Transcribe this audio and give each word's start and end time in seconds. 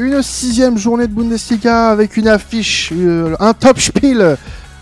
Une 0.00 0.22
sixième 0.22 0.78
journée 0.78 1.08
de 1.08 1.12
Bundesliga 1.12 1.88
avec 1.88 2.16
une 2.16 2.28
affiche, 2.28 2.92
euh, 2.94 3.34
un 3.40 3.52
top 3.52 3.80
spiel. 3.80 4.36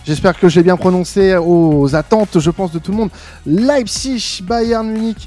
J'espère 0.05 0.39
que 0.39 0.47
j'ai 0.47 0.63
bien 0.63 0.77
prononcé 0.77 1.35
aux 1.39 1.97
attentes, 1.97 2.39
je 2.39 2.51
pense, 2.51 2.71
de 2.71 2.79
tout 2.79 2.91
le 2.91 2.99
monde. 2.99 3.11
Leipzig, 3.47 4.43
Bayern 4.43 4.87
Munich, 4.87 5.27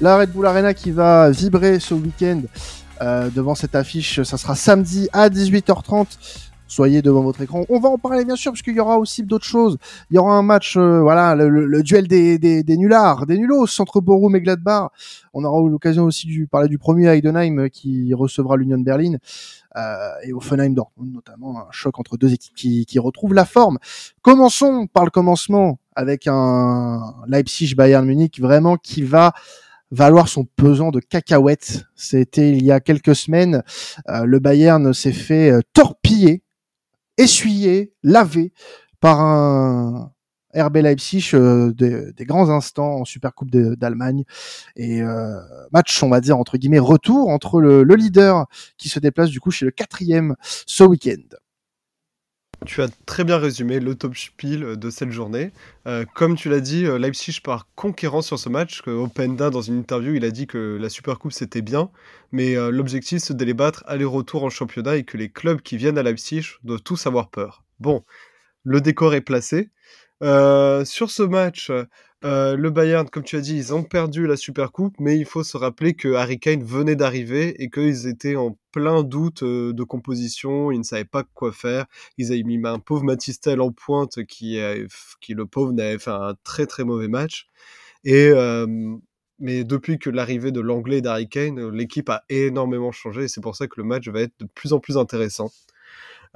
la 0.00 0.16
Red 0.16 0.32
Bull 0.32 0.46
Arena 0.46 0.72
qui 0.72 0.92
va 0.92 1.28
vibrer 1.28 1.78
ce 1.78 1.92
week-end 1.92 2.40
euh, 3.02 3.28
devant 3.28 3.54
cette 3.54 3.74
affiche. 3.74 4.22
Ça 4.22 4.38
sera 4.38 4.56
samedi 4.56 5.10
à 5.12 5.28
18h30 5.28 6.06
soyez 6.68 7.02
devant 7.02 7.22
votre 7.22 7.40
écran. 7.40 7.64
On 7.68 7.80
va 7.80 7.88
en 7.88 7.98
parler 7.98 8.24
bien 8.24 8.36
sûr 8.36 8.52
parce 8.52 8.62
qu'il 8.62 8.76
y 8.76 8.80
aura 8.80 8.98
aussi 8.98 9.24
d'autres 9.24 9.44
choses. 9.44 9.78
Il 10.10 10.14
y 10.14 10.18
aura 10.18 10.34
un 10.34 10.42
match, 10.42 10.76
euh, 10.76 11.00
voilà, 11.00 11.34
le, 11.34 11.82
duel 11.82 12.06
des, 12.06 12.38
des, 12.38 12.62
des 12.62 12.76
nullards, 12.76 13.26
des 13.26 13.38
nulos 13.38 13.66
entre 13.80 14.00
Borum 14.00 14.36
et 14.36 14.40
Gladbach. 14.40 14.90
On 15.32 15.44
aura 15.44 15.68
l'occasion 15.68 16.04
aussi 16.04 16.26
de 16.26 16.46
parler 16.46 16.68
du 16.68 16.78
premier 16.78 17.08
Heidenheim 17.08 17.58
euh, 17.58 17.68
qui 17.68 18.12
recevra 18.14 18.56
l'Union 18.56 18.78
Berlin 18.78 19.16
euh, 19.76 20.10
et 20.24 20.32
Offenheim 20.32 20.74
Dortmund 20.74 21.12
notamment 21.12 21.60
un 21.60 21.66
choc 21.70 21.98
entre 21.98 22.16
deux 22.16 22.32
équipes 22.32 22.54
qui, 22.54 22.86
qui 22.86 22.98
retrouvent 22.98 23.34
la 23.34 23.44
forme. 23.44 23.78
Commençons 24.22 24.86
par 24.86 25.04
le 25.04 25.10
commencement 25.10 25.78
avec 25.96 26.26
un 26.26 27.14
Leipzig 27.26 27.74
Bayern 27.74 28.06
Munich 28.06 28.40
vraiment 28.40 28.76
qui 28.76 29.02
va 29.02 29.32
valoir 29.90 30.28
son 30.28 30.44
pesant 30.44 30.90
de 30.90 31.00
cacahuètes. 31.00 31.86
C'était 31.94 32.50
il 32.50 32.62
y 32.62 32.70
a 32.70 32.80
quelques 32.80 33.16
semaines. 33.16 33.62
Euh, 34.08 34.24
le 34.24 34.38
Bayern 34.38 34.92
s'est 34.92 35.12
fait 35.12 35.52
torpiller 35.72 36.42
essuyé, 37.18 37.92
lavé 38.02 38.52
par 39.00 39.20
un 39.20 40.12
RB 40.54 40.76
Leipzig 40.78 41.30
euh, 41.34 41.72
des, 41.72 42.24
grands 42.24 42.48
instants 42.48 43.00
en 43.00 43.04
Supercoupe 43.04 43.50
d'Allemagne 43.50 44.24
et 44.76 45.02
euh, 45.02 45.38
match 45.72 46.02
on 46.02 46.08
va 46.08 46.20
dire 46.20 46.38
entre 46.38 46.56
guillemets 46.56 46.78
retour 46.78 47.28
entre 47.28 47.60
le, 47.60 47.82
leader 47.82 48.46
qui 48.78 48.88
se 48.88 48.98
déplace 48.98 49.30
du 49.30 49.40
coup 49.40 49.50
chez 49.50 49.66
le 49.66 49.70
quatrième 49.70 50.36
ce 50.42 50.84
week-end. 50.84 51.36
Tu 52.66 52.82
as 52.82 52.88
très 53.06 53.24
bien 53.24 53.38
résumé 53.38 53.80
le 53.80 53.94
top 53.94 54.16
spiel 54.16 54.76
de 54.76 54.90
cette 54.90 55.10
journée. 55.10 55.52
Euh, 55.86 56.04
comme 56.14 56.36
tu 56.36 56.48
l'as 56.48 56.60
dit, 56.60 56.82
Leipzig 56.84 57.40
part 57.42 57.68
conquérant 57.76 58.20
sur 58.20 58.38
ce 58.38 58.48
match. 58.48 58.82
Openda, 58.86 59.50
dans 59.50 59.62
une 59.62 59.78
interview, 59.78 60.14
il 60.14 60.24
a 60.24 60.30
dit 60.30 60.46
que 60.46 60.76
la 60.80 60.88
Supercoupe 60.88 61.32
c'était 61.32 61.62
bien, 61.62 61.90
mais 62.32 62.54
l'objectif 62.70 63.22
c'est 63.22 63.36
de 63.36 63.44
les 63.44 63.54
battre 63.54 63.84
aller-retour 63.86 64.44
en 64.44 64.50
championnat 64.50 64.96
et 64.96 65.04
que 65.04 65.16
les 65.16 65.30
clubs 65.30 65.60
qui 65.60 65.76
viennent 65.76 65.98
à 65.98 66.02
Leipzig 66.02 66.56
doivent 66.64 66.82
tous 66.82 67.06
avoir 67.06 67.30
peur. 67.30 67.64
Bon, 67.78 68.04
le 68.64 68.80
décor 68.80 69.14
est 69.14 69.20
placé. 69.20 69.70
sur 70.20 71.10
ce 71.10 71.22
match, 71.22 71.70
le 72.22 72.68
Bayern, 72.68 73.08
comme 73.08 73.22
tu 73.22 73.36
as 73.36 73.40
dit, 73.40 73.56
ils 73.56 73.74
ont 73.74 73.82
perdu 73.84 74.26
la 74.26 74.36
Supercoupe, 74.36 74.94
mais 74.98 75.16
il 75.16 75.24
faut 75.24 75.44
se 75.44 75.56
rappeler 75.56 75.94
que 75.94 76.14
Harry 76.14 76.38
Kane 76.38 76.62
venait 76.64 76.96
d'arriver 76.96 77.62
et 77.62 77.70
qu'ils 77.70 78.06
étaient 78.06 78.36
en 78.36 78.58
plein 78.72 79.02
doute 79.02 79.44
de 79.44 79.82
composition, 79.84 80.70
ils 80.72 80.78
ne 80.78 80.84
savaient 80.84 81.04
pas 81.04 81.24
quoi 81.34 81.52
faire. 81.52 81.86
Ils 82.16 82.32
avaient 82.32 82.42
mis 82.42 82.60
un 82.64 82.78
pauvre 82.78 83.04
Matistel 83.04 83.60
en 83.60 83.72
pointe 83.72 84.24
qui, 84.24 84.58
qui 85.20 85.34
le 85.34 85.46
pauvre, 85.46 85.72
n'avait 85.72 85.98
fait 85.98 86.10
un 86.10 86.34
très 86.44 86.66
très 86.66 86.84
mauvais 86.84 87.08
match. 87.08 87.46
Et 88.04 88.32
mais 89.38 89.64
depuis 89.64 89.98
que 89.98 90.10
l'arrivée 90.10 90.50
de 90.50 90.60
l'anglais 90.60 91.00
d'Harry 91.00 91.28
Kane, 91.28 91.70
l'équipe 91.70 92.08
a 92.10 92.24
énormément 92.28 92.90
changé 92.92 93.24
et 93.24 93.28
c'est 93.28 93.40
pour 93.40 93.54
ça 93.56 93.68
que 93.68 93.74
le 93.80 93.84
match 93.84 94.08
va 94.08 94.22
être 94.22 94.34
de 94.40 94.46
plus 94.52 94.72
en 94.72 94.80
plus 94.80 94.98
intéressant. 94.98 95.50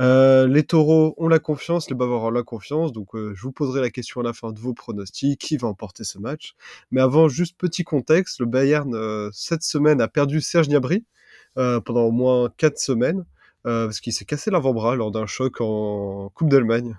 Euh, 0.00 0.46
les 0.46 0.64
taureaux 0.64 1.14
ont 1.18 1.28
la 1.28 1.38
confiance, 1.38 1.88
les 1.90 1.96
Bavarois 1.96 2.28
ont 2.28 2.30
la 2.30 2.42
confiance, 2.42 2.92
donc 2.92 3.14
euh, 3.14 3.34
je 3.34 3.42
vous 3.42 3.52
poserai 3.52 3.80
la 3.80 3.90
question 3.90 4.20
à 4.20 4.24
la 4.24 4.32
fin 4.32 4.52
de 4.52 4.58
vos 4.58 4.74
pronostics, 4.74 5.40
qui 5.40 5.56
va 5.56 5.68
emporter 5.68 6.04
ce 6.04 6.18
match. 6.18 6.54
Mais 6.90 7.00
avant, 7.00 7.28
juste 7.28 7.56
petit 7.58 7.84
contexte, 7.84 8.40
le 8.40 8.46
Bayern, 8.46 8.94
euh, 8.94 9.30
cette 9.32 9.62
semaine, 9.62 10.00
a 10.00 10.08
perdu 10.08 10.40
Serge 10.40 10.68
Gnabry 10.68 11.04
pendant 11.54 12.04
au 12.04 12.12
moins 12.12 12.50
4 12.56 12.78
semaines, 12.78 13.26
parce 13.64 14.00
qu'il 14.00 14.14
s'est 14.14 14.24
cassé 14.24 14.50
l'avant-bras 14.50 14.96
lors 14.96 15.10
d'un 15.10 15.26
choc 15.26 15.60
en 15.60 16.30
Coupe 16.34 16.48
d'Allemagne. 16.48 16.96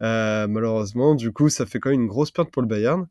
malheureusement, 0.00 1.14
du 1.14 1.32
coup, 1.32 1.48
ça 1.48 1.64
fait 1.64 1.80
quand 1.80 1.90
même 1.90 2.02
une 2.02 2.06
grosse 2.06 2.30
perte 2.30 2.50
pour 2.50 2.60
le 2.62 2.68
Bayern. 2.68 3.06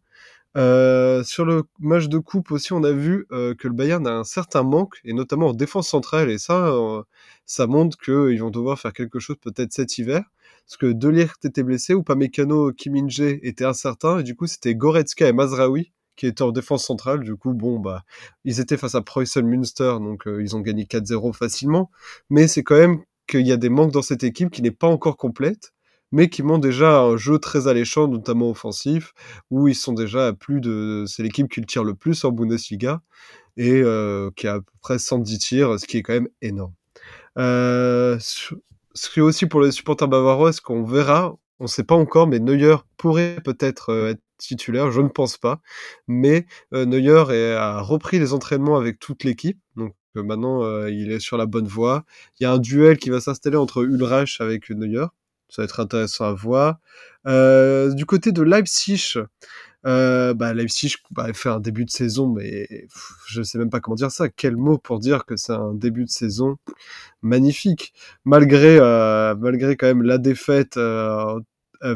Euh, 0.57 1.21
sur 1.23 1.43
le 1.43 1.63
match 1.79 2.07
de 2.07 2.17
coupe 2.17 2.51
aussi, 2.51 2.71
on 2.71 2.83
a 2.83 2.91
vu 2.91 3.25
euh, 3.31 3.53
que 3.55 3.67
le 3.67 3.73
Bayern 3.73 4.07
a 4.07 4.11
un 4.11 4.23
certain 4.23 4.63
manque, 4.63 5.01
et 5.03 5.13
notamment 5.13 5.47
en 5.47 5.53
défense 5.53 5.89
centrale, 5.89 6.29
et 6.29 6.37
ça, 6.37 6.67
euh, 6.69 7.03
ça 7.45 7.67
montre 7.67 7.97
qu'ils 7.97 8.39
vont 8.39 8.51
devoir 8.51 8.79
faire 8.79 8.93
quelque 8.93 9.19
chose 9.19 9.35
peut-être 9.41 9.73
cet 9.73 9.97
hiver, 9.97 10.23
parce 10.65 10.77
que 10.77 10.85
Delirte 10.93 11.43
était 11.43 11.63
blessé, 11.63 11.93
ou 11.93 12.03
Pamecano, 12.03 12.71
Kiminje 12.71 13.39
était 13.41 13.65
incertain, 13.65 14.19
et 14.19 14.23
du 14.23 14.35
coup 14.35 14.47
c'était 14.47 14.75
Goretzka 14.75 15.27
et 15.27 15.33
Mazraoui 15.33 15.91
qui 16.15 16.27
étaient 16.27 16.43
en 16.43 16.53
défense 16.53 16.85
centrale, 16.85 17.25
du 17.25 17.35
coup, 17.35 17.53
bon, 17.53 17.77
bah, 17.77 18.05
ils 18.45 18.61
étaient 18.61 18.77
face 18.77 18.95
à 18.95 19.01
Preußen 19.01 19.45
Münster, 19.45 19.97
donc 19.99 20.23
ils 20.25 20.55
ont 20.55 20.61
gagné 20.61 20.85
4-0 20.85 21.33
facilement, 21.33 21.91
mais 22.29 22.47
c'est 22.47 22.63
quand 22.63 22.77
même 22.77 23.01
qu'il 23.27 23.45
y 23.45 23.51
a 23.51 23.57
des 23.57 23.67
manques 23.67 23.91
dans 23.91 24.01
cette 24.01 24.23
équipe 24.23 24.49
qui 24.49 24.61
n'est 24.61 24.71
pas 24.71 24.87
encore 24.87 25.17
complète, 25.17 25.73
mais 26.11 26.29
qui 26.29 26.43
montrent 26.43 26.61
déjà 26.61 27.01
un 27.01 27.17
jeu 27.17 27.39
très 27.39 27.67
alléchant, 27.67 28.07
notamment 28.07 28.49
offensif, 28.49 29.13
où 29.51 29.67
ils 29.67 29.75
sont 29.75 29.93
déjà 29.93 30.27
à 30.27 30.33
plus 30.33 30.61
de... 30.61 31.05
C'est 31.07 31.23
l'équipe 31.23 31.49
qui 31.49 31.59
le 31.59 31.65
tire 31.65 31.83
le 31.83 31.95
plus 31.95 32.23
en 32.23 32.31
Bundesliga, 32.31 33.01
et 33.57 33.81
euh, 33.81 34.31
qui 34.35 34.47
a 34.47 34.55
à 34.55 34.59
peu 34.59 34.71
près 34.81 34.99
110 34.99 35.39
tirs, 35.39 35.79
ce 35.79 35.85
qui 35.85 35.97
est 35.97 36.03
quand 36.03 36.13
même 36.13 36.29
énorme. 36.41 36.73
Euh, 37.37 38.17
ce 38.19 39.09
qui 39.09 39.19
est 39.19 39.23
aussi 39.23 39.45
pour 39.45 39.61
les 39.61 39.71
supporters 39.71 40.07
bavarois, 40.07 40.53
ce 40.53 40.61
qu'on 40.61 40.83
verra, 40.83 41.35
on 41.59 41.65
ne 41.65 41.69
sait 41.69 41.83
pas 41.83 41.95
encore, 41.95 42.27
mais 42.27 42.39
Neuer 42.39 42.77
pourrait 42.97 43.37
peut-être 43.43 43.89
euh, 43.89 44.09
être 44.11 44.21
titulaire, 44.37 44.91
je 44.91 45.01
ne 45.01 45.07
pense 45.07 45.37
pas. 45.37 45.61
Mais 46.07 46.45
Neuer 46.73 47.55
a 47.55 47.81
repris 47.81 48.19
les 48.19 48.33
entraînements 48.33 48.75
avec 48.75 48.99
toute 48.99 49.23
l'équipe, 49.23 49.59
donc 49.77 49.93
maintenant 50.13 50.85
il 50.87 51.11
est 51.11 51.19
sur 51.19 51.37
la 51.37 51.45
bonne 51.45 51.67
voie. 51.67 52.03
Il 52.39 52.43
y 52.43 52.45
a 52.45 52.51
un 52.51 52.57
duel 52.57 52.97
qui 52.97 53.09
va 53.09 53.21
s'installer 53.21 53.55
entre 53.55 53.83
Ulreich 53.83 54.41
avec 54.41 54.69
Neuer, 54.69 55.05
ça 55.55 55.61
va 55.61 55.65
être 55.65 55.79
intéressant 55.79 56.25
à 56.25 56.33
voir. 56.33 56.79
Euh, 57.27 57.93
du 57.93 58.05
côté 58.05 58.33
de 58.33 58.41
Leipzig, 58.41 59.13
euh, 59.85 60.33
bah, 60.33 60.53
Leipzig 60.53 60.95
bah, 61.11 61.31
fait 61.33 61.49
un 61.49 61.61
début 61.61 61.85
de 61.85 61.91
saison, 61.91 62.27
mais 62.27 62.87
je 63.27 63.39
ne 63.39 63.43
sais 63.45 63.57
même 63.57 63.69
pas 63.69 63.79
comment 63.79 63.95
dire 63.95 64.11
ça. 64.11 64.27
Quel 64.27 64.57
mot 64.57 64.77
pour 64.77 64.99
dire 64.99 65.25
que 65.25 65.37
c'est 65.37 65.53
un 65.53 65.73
début 65.73 66.03
de 66.03 66.09
saison 66.09 66.57
magnifique, 67.21 67.93
malgré 68.25 68.77
euh, 68.79 69.33
malgré 69.35 69.77
quand 69.77 69.87
même 69.87 70.03
la 70.03 70.17
défaite 70.17 70.77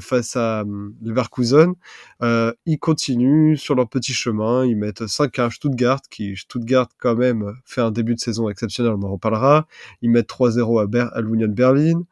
face 0.02 0.36
à 0.36 0.64
Leverkusen. 1.02 1.74
ils 2.22 2.80
continuent 2.80 3.58
sur 3.58 3.76
leur 3.76 3.90
petit 3.90 4.14
chemin. 4.14 4.66
Ils 4.66 4.78
mettent 4.78 5.06
5 5.06 5.38
à 5.40 5.50
Stuttgart, 5.50 6.02
qui 6.10 6.38
Stuttgart 6.38 6.88
quand 6.98 7.16
même 7.16 7.56
fait 7.66 7.82
un 7.82 7.92
début 7.92 8.16
de 8.16 8.20
saison 8.22 8.48
exceptionnel. 8.50 8.94
On 8.94 9.04
en 9.04 9.12
reparlera. 9.12 9.68
Ils 10.02 10.12
mettent 10.12 10.30
3-0 10.30 10.98
à, 10.98 11.08
à 11.08 11.22
l'Union 11.22 11.50
Berlin 11.50 12.04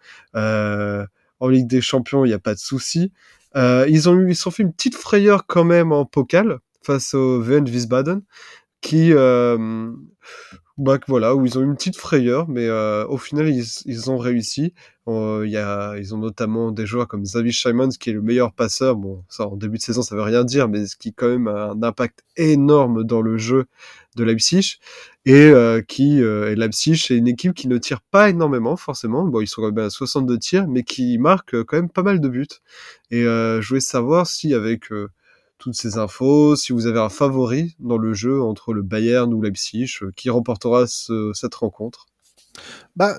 en 1.40 1.50
Ligue 1.50 1.68
des 1.68 1.82
Champions, 1.82 2.26
il 2.26 2.30
n'y 2.30 2.34
a 2.34 2.40
pas 2.40 2.54
de 2.54 2.60
souci. 2.60 3.12
Euh, 3.56 3.86
ils 3.90 4.10
ont 4.10 4.16
eu, 4.16 4.30
ils 4.30 4.36
sont 4.36 4.52
fait 4.52 4.64
une 4.64 4.74
petite 4.74 4.96
frayeur 4.96 5.46
quand 5.48 5.64
même 5.64 5.92
en 5.92 6.06
pokal 6.06 6.60
face 6.84 7.14
au 7.14 7.42
VN 7.42 7.66
Wiesbaden, 7.66 8.22
qui, 8.82 9.12
euh, 9.14 9.92
bah, 10.78 11.00
voilà, 11.08 11.36
où 11.36 11.46
ils 11.46 11.58
ont 11.58 11.62
eu 11.62 11.66
une 11.66 11.76
petite 11.76 11.98
frayeur, 11.98 12.48
mais 12.48 12.68
euh, 12.68 13.06
au 13.08 13.18
final, 13.18 13.50
ils, 13.50 13.66
ils 13.86 14.12
ont 14.12 14.18
réussi. 14.18 14.74
Y 15.08 15.58
a, 15.58 15.96
ils 15.98 16.14
ont 16.14 16.18
notamment 16.18 16.72
des 16.72 16.86
joueurs 16.86 17.08
comme 17.08 17.24
Xavi 17.24 17.54
Simons, 17.54 17.90
qui 18.00 18.10
est 18.10 18.14
le 18.14 18.22
meilleur 18.22 18.54
passeur. 18.54 18.96
Bon, 18.96 19.24
ça, 19.30 19.48
en 19.48 19.56
début 19.56 19.78
de 19.78 19.82
saison, 19.82 20.02
ça 20.02 20.16
veut 20.16 20.22
rien 20.22 20.44
dire, 20.44 20.68
mais 20.68 20.86
ce 20.86 20.96
qui 20.98 21.14
quand 21.14 21.30
même 21.30 21.48
a 21.48 21.72
un 21.72 21.82
impact 21.84 22.24
énorme 22.36 23.04
dans 23.06 23.22
le 23.22 23.38
jeu 23.38 23.68
de 24.18 24.24
Leipzig. 24.24 24.80
Et 25.26 25.34
euh, 25.34 25.82
qui, 25.82 26.22
euh, 26.22 26.52
et 26.52 26.56
Leipzig, 26.56 26.98
c'est 26.98 27.16
une 27.16 27.28
équipe 27.28 27.54
qui 27.54 27.68
ne 27.68 27.78
tire 27.78 28.02
pas 28.02 28.30
énormément, 28.30 28.76
forcément. 28.76 29.26
Bon, 29.26 29.42
ils 29.42 29.48
sont 29.48 29.62
quand 29.62 29.72
même 29.72 29.86
à 29.86 29.90
62 29.90 30.38
tirs, 30.38 30.68
mais 30.68 30.84
qui 30.84 31.18
marque 31.18 31.64
quand 31.64 31.78
même 31.78 31.90
pas 31.90 32.04
mal 32.04 32.20
de 32.20 32.28
buts. 32.28 32.48
Et 33.12 33.24
euh, 33.24 33.62
je 33.62 33.68
voulais 33.70 33.80
savoir 33.80 34.28
si, 34.28 34.54
avec 34.54 34.92
euh, 34.92 35.10
toutes 35.58 35.76
ces 35.76 35.98
infos, 35.98 36.56
si 36.56 36.74
vous 36.74 36.88
avez 36.88 37.00
un 37.00 37.10
favori 37.10 37.76
dans 37.80 37.98
le 37.98 38.14
jeu 38.14 38.42
entre 38.42 38.74
le 38.74 38.82
Bayern 38.84 39.34
ou 39.34 39.42
Leipzig, 39.42 39.90
euh, 40.02 40.12
qui 40.16 40.30
remportera 40.30 40.86
cette 40.88 41.56
rencontre 41.56 42.08
Bah, 42.96 43.16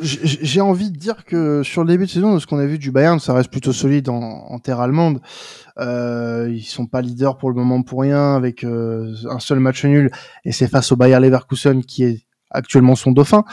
j'ai 0.00 0.60
envie 0.60 0.90
de 0.90 0.96
dire 0.96 1.24
que 1.24 1.62
sur 1.62 1.82
le 1.82 1.88
début 1.88 2.06
de 2.06 2.10
saison, 2.10 2.34
de 2.34 2.38
ce 2.38 2.46
qu'on 2.46 2.58
a 2.58 2.66
vu 2.66 2.78
du 2.78 2.90
Bayern, 2.90 3.18
ça 3.20 3.34
reste 3.34 3.50
plutôt 3.50 3.72
solide 3.72 4.08
en, 4.08 4.20
en 4.20 4.58
terre 4.58 4.80
allemande. 4.80 5.20
Euh, 5.78 6.50
ils 6.50 6.62
sont 6.62 6.86
pas 6.86 7.02
leaders 7.02 7.36
pour 7.36 7.50
le 7.50 7.56
moment 7.56 7.82
pour 7.82 8.00
rien, 8.00 8.34
avec 8.34 8.64
euh, 8.64 9.14
un 9.30 9.38
seul 9.38 9.60
match 9.60 9.84
nul, 9.84 10.10
et 10.44 10.52
c'est 10.52 10.68
face 10.68 10.92
au 10.92 10.96
Bayer 10.96 11.18
Leverkusen 11.20 11.84
qui 11.84 12.04
est 12.04 12.26
actuellement 12.50 12.94
son 12.94 13.12
dauphin. 13.12 13.44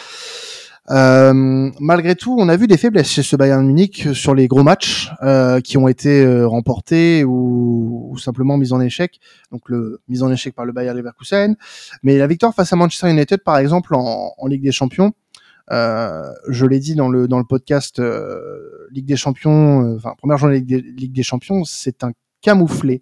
Euh, 0.91 1.71
malgré 1.79 2.15
tout, 2.15 2.35
on 2.37 2.49
a 2.49 2.57
vu 2.57 2.67
des 2.67 2.77
faiblesses 2.77 3.09
chez 3.09 3.23
ce 3.23 3.35
Bayern 3.37 3.65
Munich 3.65 4.09
sur 4.13 4.35
les 4.35 4.47
gros 4.47 4.63
matchs 4.63 5.11
euh, 5.21 5.61
qui 5.61 5.77
ont 5.77 5.87
été 5.87 6.25
euh, 6.25 6.45
remportés 6.45 7.23
ou, 7.23 8.09
ou, 8.11 8.17
simplement 8.17 8.57
mis 8.57 8.73
en 8.73 8.81
échec. 8.81 9.19
Donc 9.51 9.69
le 9.69 10.01
mise 10.09 10.23
en 10.23 10.31
échec 10.31 10.53
par 10.53 10.65
le 10.65 10.73
Bayer 10.73 10.93
Leverkusen, 10.93 11.55
mais 12.03 12.17
la 12.17 12.27
victoire 12.27 12.53
face 12.53 12.73
à 12.73 12.75
Manchester 12.75 13.09
United, 13.09 13.43
par 13.43 13.57
exemple, 13.57 13.95
en, 13.95 14.33
en 14.37 14.47
Ligue 14.47 14.63
des 14.63 14.71
Champions. 14.71 15.13
Euh, 15.71 16.29
je 16.49 16.65
l'ai 16.65 16.79
dit 16.79 16.95
dans 16.95 17.09
le 17.09 17.27
dans 17.27 17.39
le 17.39 17.45
podcast 17.45 17.99
euh, 17.99 18.87
Ligue 18.91 19.05
des 19.05 19.15
Champions, 19.15 19.95
enfin 19.95 20.13
première 20.17 20.37
journée 20.37 20.55
Ligue 20.55 20.67
des, 20.67 20.81
Ligue 20.81 21.13
des 21.13 21.23
Champions, 21.23 21.63
c'est 21.63 22.03
un 22.03 22.11
camouflé. 22.41 23.01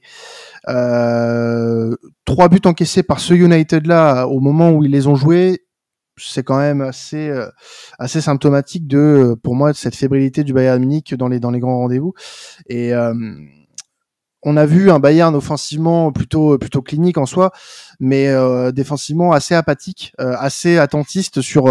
Euh, 0.69 1.95
trois 2.25 2.47
buts 2.49 2.61
encaissés 2.65 3.03
par 3.03 3.19
ce 3.19 3.33
United 3.33 3.87
là 3.87 4.25
au 4.25 4.39
moment 4.39 4.71
où 4.71 4.83
ils 4.83 4.91
les 4.91 5.07
ont 5.07 5.15
joués, 5.15 5.65
c'est 6.17 6.43
quand 6.43 6.57
même 6.57 6.81
assez 6.81 7.29
euh, 7.29 7.47
assez 7.99 8.21
symptomatique 8.21 8.87
de 8.87 8.97
euh, 8.97 9.35
pour 9.35 9.55
moi 9.55 9.73
cette 9.73 9.95
fébrilité 9.95 10.43
du 10.43 10.53
Bayern 10.53 10.79
Munich 10.79 11.13
dans 11.15 11.27
les 11.27 11.39
dans 11.39 11.51
les 11.51 11.59
grands 11.59 11.77
rendez-vous 11.77 12.13
et 12.67 12.93
euh, 12.93 13.13
on 14.43 14.57
a 14.57 14.65
vu 14.65 14.89
un 14.91 14.99
Bayern 14.99 15.35
offensivement 15.35 16.11
plutôt 16.11 16.57
plutôt 16.57 16.81
clinique 16.81 17.17
en 17.17 17.25
soi 17.25 17.51
mais 17.99 18.27
défensivement 18.73 19.31
assez 19.31 19.53
apathique 19.55 20.13
assez 20.17 20.77
attentiste 20.77 21.41
sur 21.41 21.65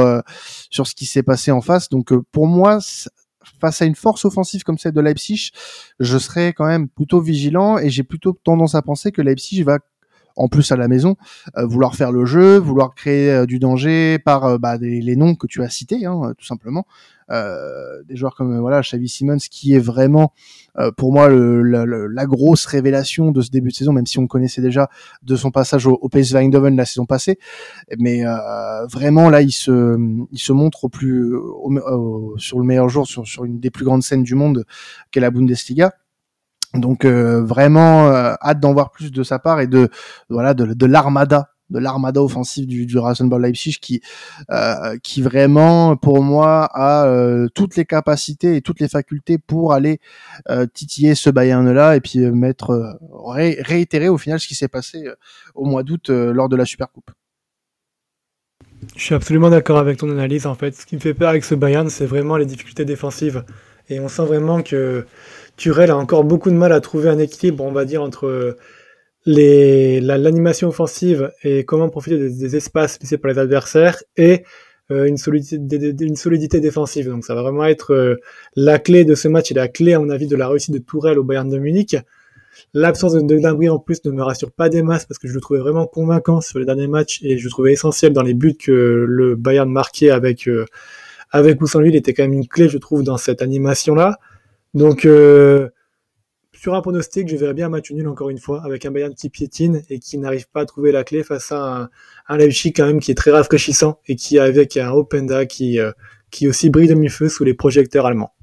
sur 0.71 0.87
ce 0.87 0.95
qui 0.95 1.07
s'est 1.07 1.23
passé 1.23 1.51
en 1.51 1.61
face. 1.61 1.89
Donc 1.89 2.13
pour 2.33 2.47
moi 2.47 2.79
face 3.61 3.83
à 3.83 3.85
une 3.85 3.95
force 3.95 4.25
offensive 4.25 4.63
comme 4.63 4.79
celle 4.79 4.93
de 4.93 5.01
Leipzig, 5.01 5.51
je 5.99 6.19
serais 6.19 6.53
quand 6.53 6.67
même 6.67 6.89
plutôt 6.89 7.21
vigilant 7.21 7.79
et 7.79 7.91
j'ai 7.91 8.03
plutôt 8.03 8.33
tendance 8.45 8.75
à 8.75 8.83
penser 8.83 9.13
que 9.13 9.23
Leipzig 9.23 9.63
va 9.63 9.79
en 10.37 10.49
plus 10.49 10.73
à 10.73 10.77
la 10.77 10.89
maison, 10.89 11.17
euh, 11.57 11.67
vouloir 11.67 11.95
faire 11.95 12.13
le 12.13 12.25
jeu, 12.25 12.59
vouloir 12.59 12.95
créer 12.95 13.31
euh, 13.31 13.47
du 13.47 13.59
danger 13.59 14.19
par 14.19 14.45
euh, 14.45 14.59
bah, 14.59 14.77
les 14.79 15.17
noms 15.17 15.35
que 15.35 15.47
tu 15.47 15.63
as 15.63 15.69
cités, 15.69 16.07
hein, 16.07 16.33
tout 16.39 16.47
simplement. 16.47 16.87
des 17.31 18.17
joueurs 18.17 18.35
comme 18.35 18.59
voilà 18.59 18.81
Xavi 18.81 19.09
Simmons 19.09 19.39
qui 19.39 19.75
est 19.75 19.79
vraiment 19.79 20.33
pour 20.97 21.13
moi 21.13 21.29
le, 21.29 21.63
la 21.63 22.27
grosse 22.27 22.67
révélation 22.67 23.31
de 23.31 23.41
ce 23.41 23.51
début 23.51 23.71
de 23.71 23.75
saison, 23.75 23.93
même 23.93 24.07
si 24.07 24.19
on 24.19 24.27
connaissait 24.27 24.63
déjà 24.63 24.89
de 25.23 25.37
son 25.37 25.53
passage 25.53 25.87
au, 25.87 25.97
au 26.01 26.09
PSV 26.09 26.39
Eindhoven 26.39 26.77
la 26.77 26.85
saison 26.87 27.07
passée, 27.07 27.39
mais 27.99 28.25
vraiment 28.91 29.31
là 29.31 29.43
il 29.43 29.53
se 29.53 29.97
il 30.33 30.39
se 30.39 30.53
montre 30.53 30.85
au 30.85 30.89
plus 30.89 31.33
sur 32.39 32.59
le 32.59 32.65
meilleur 32.65 32.89
jour 32.89 33.07
sur, 33.07 33.27
sur 33.27 33.45
une 33.45 33.61
des 33.61 33.71
plus 33.71 33.85
grandes 33.85 34.03
scènes 34.03 34.25
du 34.25 34.35
monde 34.35 34.65
qu'est 35.13 35.21
la 35.21 35.31
Bundesliga. 35.31 35.93
Donc 36.75 37.05
euh, 37.05 37.43
vraiment 37.43 38.07
euh, 38.09 38.35
hâte 38.41 38.61
d'en 38.61 38.73
voir 38.73 38.91
plus 38.91 39.11
de 39.11 39.23
sa 39.25 39.41
part 39.41 39.61
et 39.61 39.67
de 39.67 39.89
voilà 40.29 40.55
de, 40.55 40.87
l'armada 40.87 41.51
de 41.69 41.81
l'armada 41.81 42.23
offensive 42.23 42.67
du, 42.67 42.87
du 42.87 42.97
Rasenball 42.97 43.43
Leipzig 43.43 43.79
qui 43.81 44.01
euh, 44.51 44.97
qui 45.03 45.21
vraiment 45.21 45.97
pour 45.97 46.23
moi 46.23 46.69
a 46.73 47.07
euh, 47.07 47.49
toutes 47.57 47.75
les 47.75 47.85
capacités 47.85 48.55
et 48.55 48.61
toutes 48.61 48.79
les 48.79 48.89
facultés 48.89 49.37
pour 49.37 49.73
aller 49.73 50.01
titiller 50.73 51.17
ce 51.17 51.29
Bayern 51.29 51.69
là 51.73 51.97
et 51.97 52.01
puis 52.01 52.19
mettre 52.21 52.99
réitérer 53.33 54.09
au 54.09 54.19
final 54.19 54.39
ce 54.39 54.47
qui 54.47 54.55
s'est 54.55 54.69
passé 54.69 55.05
au 55.55 55.65
mois 55.65 55.83
d'août 55.83 56.09
lors 56.09 56.49
de 56.49 56.55
la 56.57 56.65
Supercoupe. 56.65 57.11
Je 58.97 59.03
suis 59.03 59.15
absolument 59.15 59.51
d'accord 59.51 59.79
avec 59.79 59.99
ton 59.99 60.11
analyse 60.11 60.47
en 60.47 60.55
fait. 60.55 60.75
Ce 60.75 60.87
qui 60.87 60.95
me 60.95 61.01
fait 61.01 61.15
peur 61.15 61.31
avec 61.31 61.45
ce 61.45 61.55
Bayern, 61.55 61.89
c'est 61.91 62.07
vraiment 62.07 62.37
les 62.37 62.47
difficultés 62.47 62.85
défensives 62.85 63.45
et 63.91 64.01
on 64.01 64.09
sent 64.09 64.25
vraiment 64.25 64.63
que 64.63 65.05
Turel 65.57 65.91
a 65.91 65.97
encore 65.97 66.25
beaucoup 66.25 66.51
de 66.51 66.55
mal 66.55 66.73
à 66.73 66.81
trouver 66.81 67.11
un 67.11 67.19
équilibre, 67.19 67.65
on 67.65 67.73
va 67.73 67.85
dire, 67.85 68.03
entre 68.03 68.57
l'animation 69.27 70.69
offensive 70.69 71.31
et 71.45 71.65
comment 71.65 71.89
profiter 71.91 72.17
des, 72.17 72.57
espaces 72.57 72.99
laissés 73.01 73.19
par 73.19 73.31
les 73.31 73.39
adversaires 73.39 74.03
et 74.17 74.45
euh, 74.91 75.05
une, 75.05 75.19
solidité, 75.19 76.61
défensive. 76.61 77.09
Donc 77.09 77.25
ça 77.25 77.35
va 77.35 77.43
vraiment 77.43 77.67
être 77.67 77.93
euh, 77.93 78.17
la 78.57 78.79
clé 78.79 79.05
de 79.05 79.15
ce 79.15 79.29
match 79.29 79.51
et 79.51 79.55
la 79.55 79.69
clé, 79.69 79.93
à 79.93 80.01
mon 80.01 80.11
avis, 80.11 80.27
de 80.27 80.37
la 80.37 80.49
réussite 80.49 80.73
de 80.73 80.79
Tourelle 80.79 81.19
au 81.19 81.25
Bayern 81.25 81.49
de 81.49 81.59
Munich. 81.59 81.97
L'absence 82.75 83.13
de 83.13 83.21
Gnabry 83.21 83.69
en 83.69 83.79
plus 83.79 84.05
ne 84.05 84.11
me 84.11 84.23
rassure 84.23 84.51
pas 84.51 84.69
des 84.69 84.83
masses 84.83 85.07
parce 85.07 85.19
que 85.19 85.29
je 85.29 85.35
le 85.35 85.41
trouvais 85.41 85.61
vraiment 85.61 85.87
convaincant 85.87 86.41
sur 86.41 86.59
les 86.59 86.65
derniers 86.65 86.89
matchs 86.89 87.21
et 87.23 87.39
je 87.39 87.45
le 87.45 87.51
trouvais 87.51 87.73
essentiel 87.73 88.13
dans 88.13 88.23
les 88.23 88.35
buts 88.35 88.57
que 88.57 89.05
le 89.07 89.37
Bayern 89.37 89.71
marquait 89.71 90.11
avec, 90.11 90.49
euh, 90.49 90.65
avec 91.31 91.61
ou 91.61 91.67
sans. 91.67 91.81
Il 91.81 91.97
était 91.97 92.15
quand 92.15 92.23
même 92.23 92.33
une 92.33 92.49
clé, 92.49 92.69
je 92.69 92.79
trouve, 92.79 93.03
dans 93.03 93.17
cette 93.17 93.43
animation-là. 93.43 94.19
Donc, 94.75 95.05
euh, 95.05 95.69
sur 96.53 96.75
un 96.75 96.83
pronostic, 96.83 97.29
je 97.29 97.37
verrais 97.37 97.55
bien 97.55 97.67
un 97.67 97.71
match 97.71 97.91
nul 97.91 98.07
encore 98.07 98.31
une 98.31 98.39
fois, 98.39 98.63
avec 98.65 98.85
un 98.85 98.91
Bayern 98.91 99.15
qui 99.15 99.31
piétine 99.31 99.83
et 99.89 99.99
qui 99.99 100.19
n'arrive 100.19 100.49
pas 100.51 100.61
à 100.61 100.67
trouver 100.67 100.93
la 100.93 101.05
clé 101.05 101.23
face 101.23 101.53
à 101.53 101.83
un, 101.83 101.91
un 102.29 102.37
Leipzig 102.37 102.73
quand 102.73 102.87
même 102.87 103.01
qui 103.01 103.11
est 103.11 103.15
très 103.15 103.31
rafraîchissant 103.31 103.99
et 104.07 104.17
qui 104.17 104.39
avec 104.39 104.77
un 104.77 104.91
Openda 104.91 105.47
qui, 105.47 105.79
euh, 105.79 105.93
qui 106.31 106.49
aussi 106.49 106.71
brille 106.71 106.89
de 106.89 106.95
mi-feu 106.95 107.29
sous 107.29 107.45
les 107.45 107.55
projecteurs 107.55 108.07
allemands. 108.07 108.35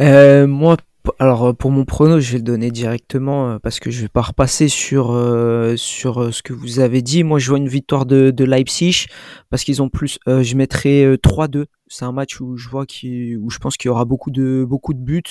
Euh, 0.00 0.46
moi, 0.46 0.76
alors 1.18 1.48
euh, 1.48 1.52
pour 1.52 1.70
mon 1.70 1.84
prono, 1.84 2.20
je 2.20 2.32
vais 2.32 2.38
le 2.38 2.44
donner 2.44 2.70
directement 2.70 3.50
euh, 3.50 3.58
parce 3.58 3.80
que 3.80 3.90
je 3.90 4.02
vais 4.02 4.08
pas 4.08 4.22
repasser 4.22 4.68
sur 4.68 5.12
euh, 5.12 5.76
sur 5.76 6.32
ce 6.32 6.42
que 6.42 6.52
vous 6.52 6.80
avez 6.80 7.02
dit. 7.02 7.24
Moi, 7.24 7.38
je 7.38 7.48
vois 7.48 7.58
une 7.58 7.68
victoire 7.68 8.06
de, 8.06 8.30
de 8.30 8.44
Leipzig 8.44 9.06
parce 9.50 9.64
qu'ils 9.64 9.82
ont 9.82 9.88
plus. 9.88 10.18
je 10.26 10.54
mettrai 10.56 11.16
3-2. 11.16 11.66
C'est 11.90 12.04
un 12.04 12.12
match 12.12 12.40
où 12.40 12.56
je 12.56 12.68
vois 12.68 12.86
qui 12.86 13.36
où 13.36 13.50
je 13.50 13.58
pense 13.58 13.76
qu'il 13.76 13.88
y 13.88 13.90
aura 13.90 14.04
beaucoup 14.04 14.30
de 14.30 14.64
beaucoup 14.66 14.94
de 14.94 15.00
buts, 15.00 15.22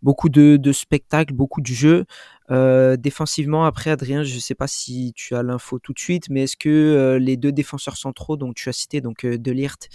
beaucoup 0.00 0.28
de, 0.28 0.56
de 0.56 0.72
spectacles, 0.72 1.34
beaucoup 1.34 1.60
de 1.60 1.66
jeux. 1.66 2.04
Euh, 2.50 2.96
défensivement, 2.96 3.64
après 3.64 3.90
Adrien, 3.90 4.22
je 4.22 4.34
ne 4.34 4.40
sais 4.40 4.54
pas 4.54 4.68
si 4.68 5.12
tu 5.14 5.34
as 5.34 5.42
l'info 5.42 5.78
tout 5.80 5.92
de 5.92 5.98
suite, 5.98 6.30
mais 6.30 6.44
est-ce 6.44 6.56
que 6.56 6.68
euh, 6.68 7.18
les 7.18 7.36
deux 7.36 7.52
défenseurs 7.52 7.96
centraux, 7.96 8.36
donc 8.36 8.54
tu 8.54 8.68
as 8.68 8.72
cité 8.72 9.00
donc 9.00 9.24
euh, 9.24 9.36
Delirte 9.36 9.88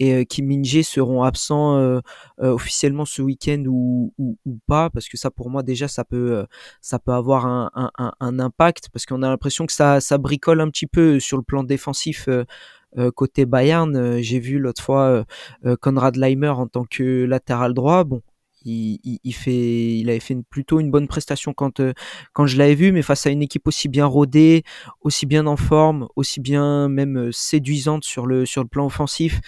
et 0.00 0.24
Kim 0.24 0.46
Min 0.46 0.62
seront 0.82 1.22
absents 1.24 2.00
officiellement 2.38 3.04
ce 3.04 3.20
week-end 3.20 3.62
ou, 3.68 4.14
ou, 4.16 4.38
ou, 4.46 4.58
pas? 4.66 4.88
Parce 4.88 5.10
que 5.10 5.18
ça, 5.18 5.30
pour 5.30 5.50
moi, 5.50 5.62
déjà, 5.62 5.88
ça 5.88 6.04
peut 6.04 6.46
ça 6.80 6.98
peut 6.98 7.12
avoir 7.12 7.44
un, 7.44 7.70
un, 7.74 8.12
un 8.18 8.38
impact 8.38 8.88
parce 8.94 9.04
qu'on 9.04 9.22
a 9.22 9.28
l'impression 9.28 9.66
que 9.66 9.74
ça 9.74 10.00
ça 10.00 10.16
bricole 10.16 10.62
un 10.62 10.70
petit 10.70 10.86
peu 10.86 11.20
sur 11.20 11.36
le 11.36 11.42
plan 11.42 11.64
défensif. 11.64 12.30
Côté 13.14 13.46
Bayern, 13.46 14.20
j'ai 14.20 14.40
vu 14.40 14.58
l'autre 14.58 14.82
fois 14.82 15.24
Konrad 15.80 16.16
Leimer 16.16 16.48
en 16.48 16.66
tant 16.66 16.84
que 16.84 17.24
latéral 17.24 17.74
droit. 17.74 18.04
Bon, 18.04 18.22
il, 18.64 19.32
fait, 19.32 19.98
il 19.98 20.10
avait 20.10 20.20
fait 20.20 20.36
plutôt 20.48 20.80
une 20.80 20.90
bonne 20.90 21.08
prestation 21.08 21.52
quand, 21.52 21.80
euh, 21.80 21.92
quand 22.32 22.46
je 22.46 22.58
l'avais 22.58 22.74
vu, 22.74 22.92
mais 22.92 23.02
face 23.02 23.26
à 23.26 23.30
une 23.30 23.42
équipe 23.42 23.66
aussi 23.66 23.88
bien 23.88 24.06
rodée, 24.06 24.64
aussi 25.00 25.26
bien 25.26 25.46
en 25.46 25.56
forme, 25.56 26.08
aussi 26.16 26.40
bien 26.40 26.88
même 26.88 27.16
euh, 27.16 27.32
séduisante 27.32 28.04
sur 28.04 28.26
le, 28.26 28.46
sur 28.46 28.62
le 28.62 28.68
plan 28.68 28.86
offensif, 28.86 29.40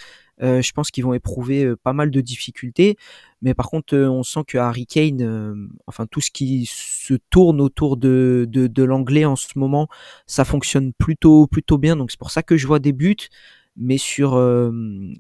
euh, 0.43 0.63
je 0.63 0.73
pense 0.73 0.91
qu'ils 0.91 1.05
vont 1.05 1.15
éprouver 1.15 1.75
pas 1.83 1.93
mal 1.93 2.11
de 2.11 2.21
difficultés. 2.21 2.97
Mais 3.43 3.55
par 3.55 3.69
contre, 3.69 3.97
on 3.97 4.23
sent 4.23 4.41
que 4.47 4.57
Harry 4.59 4.87
Kane, 4.87 5.69
enfin 5.87 6.07
tout 6.07 6.21
ce 6.21 6.31
qui 6.31 6.67
se 6.67 7.15
tourne 7.31 7.61
autour 7.61 7.97
de, 7.97 8.47
de, 8.49 8.69
de 8.69 8.83
l'anglais 8.83 9.25
en 9.25 9.37
ce 9.37 9.49
moment, 9.57 9.89
ça 10.27 10.45
fonctionne 10.45 10.93
plutôt, 10.93 11.47
plutôt 11.47 11.77
bien. 11.77 11.97
Donc 11.97 12.11
c'est 12.11 12.19
pour 12.21 12.31
ça 12.31 12.43
que 12.43 12.57
je 12.57 12.67
vois 12.67 12.79
des 12.79 12.93
buts 12.93 13.29
mais 13.75 13.97
sur 13.97 14.33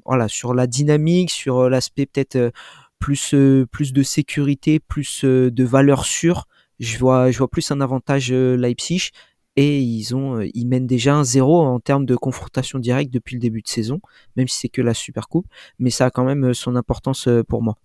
voilà 0.05 0.29
sur 0.29 0.53
la 0.53 0.67
dynamique, 0.67 1.31
sur 1.31 1.71
l'aspect 1.71 2.05
peut-être 2.05 2.53
plus 3.03 3.35
euh, 3.35 3.67
plus 3.67 3.93
de 3.93 4.03
sécurité, 4.03 4.79
plus 4.81 5.25
euh, 5.25 5.51
de 5.51 5.65
valeur 5.65 6.05
sûre. 6.07 6.47
Je 6.79 6.99
vois 6.99 7.31
je 7.33 7.39
vois 7.39 7.49
plus 7.49 7.71
un 7.73 7.81
avantage 7.81 8.31
euh, 8.33 8.57
Leipzig 8.57 9.11
et 9.57 9.81
ils 9.81 10.15
ont 10.15 10.41
ils 10.41 10.67
mènent 10.67 10.87
déjà 10.87 11.15
un 11.17 11.25
zéro 11.25 11.63
en 11.63 11.81
termes 11.81 12.07
de 12.07 12.17
confrontation 12.17 12.79
directe 12.79 13.12
depuis 13.12 13.35
le 13.35 13.41
début 13.41 13.61
de 13.62 13.69
saison, 13.69 14.00
même 14.37 14.49
si 14.49 14.57
c'est 14.61 14.69
que 14.69 14.83
la 14.83 14.95
Super 14.95 15.29
Coupe, 15.29 15.47
mais 15.81 15.91
ça 15.91 16.07
a 16.07 16.11
quand 16.11 16.25
même 16.25 16.55
son 16.55 16.76
importance 16.76 17.29
pour 17.49 17.62
moi. 17.62 17.76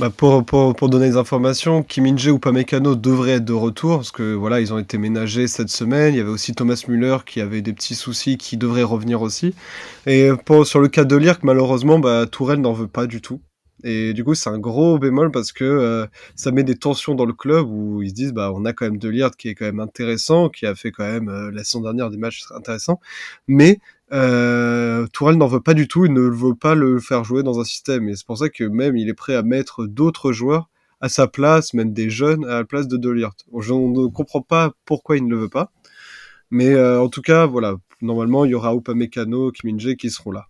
Bah 0.00 0.10
pour, 0.10 0.88
donner 0.88 1.10
des 1.10 1.16
informations, 1.16 1.84
Kim 1.84 2.06
Inge 2.06 2.26
ou 2.26 2.40
Pamecano 2.40 2.96
devraient 2.96 3.34
être 3.34 3.44
de 3.44 3.52
retour 3.52 3.98
parce 3.98 4.10
que 4.10 4.34
voilà, 4.34 4.60
ils 4.60 4.74
ont 4.74 4.78
été 4.78 4.98
ménagés 4.98 5.46
cette 5.46 5.68
semaine. 5.68 6.14
Il 6.14 6.16
y 6.16 6.20
avait 6.20 6.30
aussi 6.30 6.52
Thomas 6.52 6.82
Müller 6.88 7.18
qui 7.24 7.40
avait 7.40 7.62
des 7.62 7.72
petits 7.72 7.94
soucis 7.94 8.36
qui 8.36 8.56
devraient 8.56 8.82
revenir 8.82 9.22
aussi. 9.22 9.54
Et 10.06 10.30
pour, 10.46 10.66
sur 10.66 10.80
le 10.80 10.88
cas 10.88 11.04
de 11.04 11.14
Lirk, 11.14 11.44
malheureusement, 11.44 12.00
bah, 12.00 12.26
Tourelle 12.26 12.60
n'en 12.60 12.72
veut 12.72 12.88
pas 12.88 13.06
du 13.06 13.20
tout. 13.20 13.40
Et 13.84 14.14
du 14.14 14.24
coup, 14.24 14.34
c'est 14.34 14.50
un 14.50 14.58
gros 14.58 14.98
bémol 14.98 15.30
parce 15.30 15.52
que 15.52 15.62
euh, 15.62 16.06
ça 16.34 16.50
met 16.50 16.64
des 16.64 16.74
tensions 16.74 17.14
dans 17.14 17.26
le 17.26 17.34
club 17.34 17.66
où 17.68 18.02
ils 18.02 18.08
se 18.08 18.14
disent, 18.14 18.32
bah, 18.32 18.50
on 18.52 18.64
a 18.64 18.72
quand 18.72 18.86
même 18.86 18.98
De 18.98 19.08
Liard 19.08 19.36
qui 19.36 19.48
est 19.48 19.54
quand 19.54 19.66
même 19.66 19.80
intéressant, 19.80 20.48
qui 20.48 20.66
a 20.66 20.74
fait 20.74 20.90
quand 20.90 21.04
même 21.04 21.28
euh, 21.28 21.52
la 21.52 21.62
saison 21.62 21.82
dernière 21.82 22.10
des 22.10 22.16
matchs 22.16 22.46
intéressants, 22.56 22.98
mais 23.46 23.78
euh, 24.14 25.06
Tourelle 25.12 25.36
n'en 25.36 25.48
veut 25.48 25.60
pas 25.60 25.74
du 25.74 25.88
tout, 25.88 26.06
il 26.06 26.12
ne 26.12 26.20
veut 26.20 26.54
pas 26.54 26.74
le 26.74 27.00
faire 27.00 27.24
jouer 27.24 27.42
dans 27.42 27.60
un 27.60 27.64
système. 27.64 28.08
Et 28.08 28.16
c'est 28.16 28.26
pour 28.26 28.38
ça 28.38 28.48
que 28.48 28.64
même 28.64 28.96
il 28.96 29.08
est 29.08 29.14
prêt 29.14 29.34
à 29.34 29.42
mettre 29.42 29.86
d'autres 29.86 30.32
joueurs 30.32 30.70
à 31.00 31.08
sa 31.08 31.26
place, 31.26 31.74
même 31.74 31.92
des 31.92 32.08
jeunes, 32.08 32.44
à 32.46 32.60
la 32.60 32.64
place 32.64 32.88
de 32.88 32.96
De 32.96 33.14
Je 33.60 33.72
ne 33.74 34.06
comprends 34.08 34.40
pas 34.40 34.72
pourquoi 34.84 35.16
il 35.16 35.26
ne 35.26 35.30
le 35.30 35.40
veut 35.42 35.48
pas. 35.48 35.70
Mais 36.50 36.72
euh, 36.72 37.02
en 37.02 37.08
tout 37.08 37.22
cas, 37.22 37.46
voilà, 37.46 37.74
normalement, 38.00 38.44
il 38.44 38.52
y 38.52 38.54
aura 38.54 38.74
Upamecano, 38.74 39.50
Kiminje 39.50 39.96
qui 39.96 40.10
seront 40.10 40.30
là. 40.30 40.46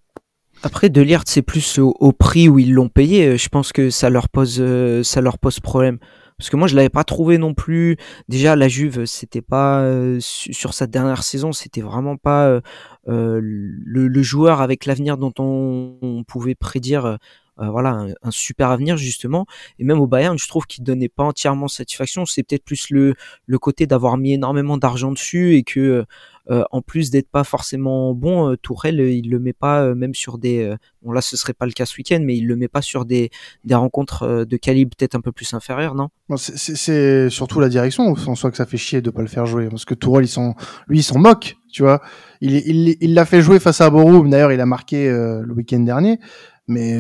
Après, 0.62 0.88
Delirte, 0.90 1.28
c'est 1.28 1.42
plus 1.42 1.78
au, 1.78 2.12
prix 2.12 2.49
où 2.49 2.59
ils 2.59 2.73
l'ont 2.73 2.88
payé. 2.88 3.37
Je 3.37 3.49
pense 3.49 3.73
que 3.73 3.90
ça 3.90 4.11
leur 4.11 4.28
pose, 4.28 4.59
euh, 4.61 5.02
ça 5.02 5.21
leur 5.21 5.38
pose 5.38 5.61
problème. 5.61 5.99
Parce 6.38 6.50
que 6.50 6.56
moi, 6.56 6.66
je 6.66 6.74
l'avais 6.74 6.88
pas 6.88 7.04
trouvé 7.04 7.38
non 7.38 7.54
plus. 7.54 7.96
Déjà, 8.28 8.56
la 8.56 8.68
Juve, 8.68 9.04
c'était 9.04 9.42
pas 9.42 9.80
euh, 9.82 10.18
sur 10.20 10.74
sa 10.74 10.86
dernière 10.86 11.22
saison, 11.22 11.52
c'était 11.52 11.80
vraiment 11.80 12.16
pas 12.16 12.60
le, 13.06 14.22
joueur 14.22 14.60
avec 14.60 14.86
l'avenir 14.86 15.16
dont 15.16 15.32
on, 15.38 16.24
pouvait 16.26 16.54
prédire. 16.54 17.18
Voilà 17.56 18.06
un, 18.23 18.30
super 18.30 18.70
avenir 18.70 18.96
justement 18.96 19.46
et 19.78 19.84
même 19.84 20.00
au 20.00 20.06
Bayern 20.06 20.38
je 20.38 20.49
trouve 20.49 20.66
qu'il 20.66 20.82
donnait 20.82 21.08
pas 21.08 21.23
entièrement 21.23 21.68
satisfaction 21.68 22.26
c'est 22.26 22.42
peut-être 22.42 22.64
plus 22.64 22.90
le 22.90 23.14
le 23.46 23.58
côté 23.58 23.87
d'avoir 23.87 24.16
mis 24.16 24.32
énormément 24.32 24.76
d'argent 24.76 25.12
dessus 25.12 25.54
et 25.54 25.62
que 25.62 26.04
euh, 26.50 26.62
en 26.73 26.82
plus 26.82 27.11
d'être 27.11 27.30
pas 27.30 27.42
forcément 27.42 28.12
bon, 28.12 28.50
euh, 28.50 28.56
Tourelle, 28.56 29.00
euh, 29.00 29.11
il 29.11 29.30
le 29.30 29.38
met 29.38 29.54
pas 29.54 29.94
même 29.94 30.14
sur 30.14 30.37
des. 30.37 30.75
bon 31.02 31.12
là, 31.12 31.23
ce 31.23 31.37
serait 31.37 31.54
pas 31.54 31.64
le 31.64 31.73
cas 31.73 31.87
ce 31.87 31.96
week-end, 31.96 32.20
mais 32.23 32.37
il 32.37 32.46
le 32.46 32.56
met 32.56 32.68
pas 32.68 32.82
sur 32.82 33.06
des, 33.06 33.30
des 33.64 33.75
rencontres 33.75 34.44
de 34.44 34.56
calibre 34.56 34.94
peut-être 34.96 35.14
un 35.14 35.20
peu 35.20 35.32
plus 35.32 35.54
inférieur, 35.54 35.94
non? 35.94 36.08
C'est 36.37 37.30
surtout 37.30 37.61
la 37.61 37.68
direction 37.68 38.04
en 38.04 38.34
soi 38.34 38.50
que 38.50 38.56
ça 38.56 38.66
fait 38.66 38.76
chier 38.76 39.00
de 39.00 39.11
pas 39.11 39.23
le 39.23 39.28
faire 39.28 39.46
jouer, 39.46 39.68
parce 39.68 39.84
que 39.84 39.94
Tourelle, 39.94 40.26
il 40.26 40.54
lui, 40.88 40.99
il 40.99 41.02
s'en 41.02 41.18
moque 41.18 41.56
tu 41.73 41.82
vois. 41.82 42.00
Il 42.40 42.54
il 42.54 42.96
il 43.00 43.14
l'a 43.14 43.25
fait 43.25 43.42
jouer 43.42 43.58
face 43.58 43.80
à 43.80 43.90
Borum. 43.90 44.30
D'ailleurs, 44.30 44.52
il 44.52 44.61
a 44.61 44.66
marqué 44.66 45.08
le 45.08 45.52
week-end 45.52 45.80
dernier. 45.80 46.20
Mais 46.66 46.99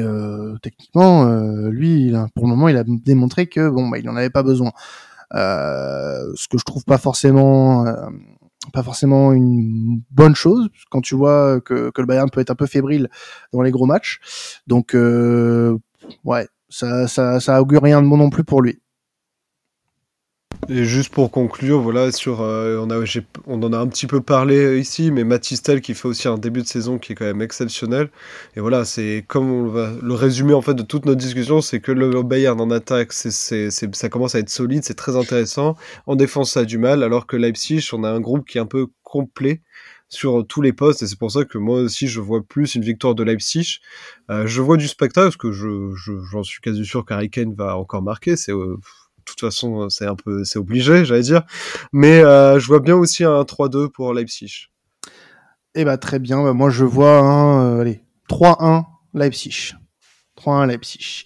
techniquement, 0.62 1.24
lui, 1.68 2.06
il 2.06 2.16
a, 2.16 2.28
pour 2.34 2.44
le 2.44 2.50
moment, 2.50 2.68
il 2.68 2.76
a 2.76 2.84
démontré 2.86 3.46
que 3.46 3.68
bon, 3.68 3.88
bah, 3.88 3.98
il 3.98 4.04
n'en 4.04 4.16
avait 4.16 4.30
pas 4.30 4.42
besoin. 4.42 4.72
ce 5.32 6.48
que 6.48 6.58
je 6.58 6.64
trouve 6.64 6.84
pas 6.84 6.98
forcément 6.98 7.84
pas 8.72 8.82
forcément 8.82 9.32
une 9.32 10.02
bonne 10.10 10.34
chose 10.34 10.68
quand 10.90 11.00
tu 11.00 11.14
vois 11.14 11.60
que, 11.60 11.90
que, 11.90 12.00
le 12.00 12.06
Bayern 12.06 12.30
peut 12.30 12.40
être 12.40 12.50
un 12.50 12.54
peu 12.54 12.66
fébrile 12.66 13.08
dans 13.52 13.62
les 13.62 13.70
gros 13.70 13.86
matchs. 13.86 14.20
Donc 14.66 14.94
euh, 14.94 15.78
ouais, 16.24 16.48
ça, 16.68 17.06
ça, 17.08 17.40
ça 17.40 17.60
augure 17.60 17.82
rien 17.82 18.02
de 18.02 18.08
bon 18.08 18.16
non 18.16 18.30
plus 18.30 18.44
pour 18.44 18.62
lui. 18.62 18.80
Et 20.68 20.84
juste 20.84 21.12
pour 21.12 21.30
conclure, 21.30 21.80
voilà, 21.80 22.12
sur, 22.12 22.40
euh, 22.40 22.78
on, 22.80 22.90
a, 22.90 23.04
on 23.46 23.62
en 23.62 23.72
a 23.72 23.78
un 23.78 23.86
petit 23.86 24.06
peu 24.06 24.20
parlé 24.20 24.56
euh, 24.56 24.78
ici, 24.78 25.10
mais 25.10 25.24
Matistel 25.24 25.80
qui 25.80 25.94
fait 25.94 26.08
aussi 26.08 26.28
un 26.28 26.38
début 26.38 26.62
de 26.62 26.66
saison 26.66 26.98
qui 26.98 27.12
est 27.12 27.14
quand 27.14 27.24
même 27.24 27.42
exceptionnel. 27.42 28.08
Et 28.56 28.60
voilà, 28.60 28.84
c'est 28.84 29.24
comme 29.26 29.50
on 29.50 29.66
va 29.66 29.92
le 30.00 30.14
résumé 30.14 30.54
en 30.54 30.62
fait 30.62 30.74
de 30.74 30.82
toute 30.82 31.06
notre 31.06 31.20
discussion, 31.20 31.60
c'est 31.60 31.80
que 31.80 31.92
le 31.92 32.22
Bayern 32.22 32.60
en 32.60 32.70
attaque, 32.70 33.12
c'est, 33.12 33.70
ça 33.70 34.08
commence 34.08 34.34
à 34.34 34.38
être 34.38 34.48
solide, 34.48 34.84
c'est 34.84 34.94
très 34.94 35.16
intéressant. 35.16 35.76
En 36.06 36.16
défense, 36.16 36.52
ça 36.52 36.60
a 36.60 36.64
du 36.64 36.78
mal, 36.78 37.02
alors 37.02 37.26
que 37.26 37.36
Leipzig, 37.36 37.88
on 37.92 38.04
a 38.04 38.10
un 38.10 38.20
groupe 38.20 38.46
qui 38.46 38.58
est 38.58 38.60
un 38.62 38.66
peu 38.66 38.86
complet 39.02 39.60
sur 40.08 40.46
tous 40.46 40.62
les 40.62 40.72
postes 40.72 41.02
et 41.02 41.06
c'est 41.06 41.18
pour 41.18 41.30
ça 41.30 41.44
que 41.44 41.58
moi 41.58 41.80
aussi 41.80 42.06
je 42.06 42.20
vois 42.20 42.42
plus 42.42 42.74
une 42.74 42.82
victoire 42.82 43.14
de 43.14 43.24
Leipzig. 43.24 43.80
Euh, 44.30 44.46
je 44.46 44.60
vois 44.60 44.76
du 44.76 44.86
spectacle 44.86 45.26
parce 45.26 45.36
que 45.36 45.50
je, 45.50 45.92
j'en 46.30 46.42
suis 46.42 46.60
quasi 46.60 46.84
sûr 46.84 47.04
qu'Harry 47.04 47.30
Kane 47.30 47.54
va 47.54 47.76
encore 47.76 48.02
marquer. 48.02 48.36
C'est 48.36 48.52
de 48.52 48.76
toute 49.24 49.40
façon, 49.40 49.82
euh, 49.82 49.88
c'est 49.88 50.06
un 50.06 50.16
peu, 50.16 50.44
c'est 50.44 50.58
obligé, 50.58 51.04
j'allais 51.04 51.22
dire. 51.22 51.42
Mais 51.92 52.22
euh, 52.24 52.58
je 52.58 52.66
vois 52.66 52.80
bien 52.80 52.96
aussi 52.96 53.24
un 53.24 53.42
3-2 53.42 53.88
pour 53.88 54.14
Leipzig. 54.14 54.68
Eh 55.74 55.84
bah 55.84 55.98
très 55.98 56.18
bien. 56.18 56.42
Bah, 56.42 56.52
moi, 56.52 56.70
je 56.70 56.84
vois 56.84 57.18
un, 57.18 57.78
euh, 57.78 57.80
allez, 57.80 58.02
3-1 58.28 58.84
Leipzig. 59.12 59.74
3-1 60.40 60.66
Leipzig. 60.66 61.24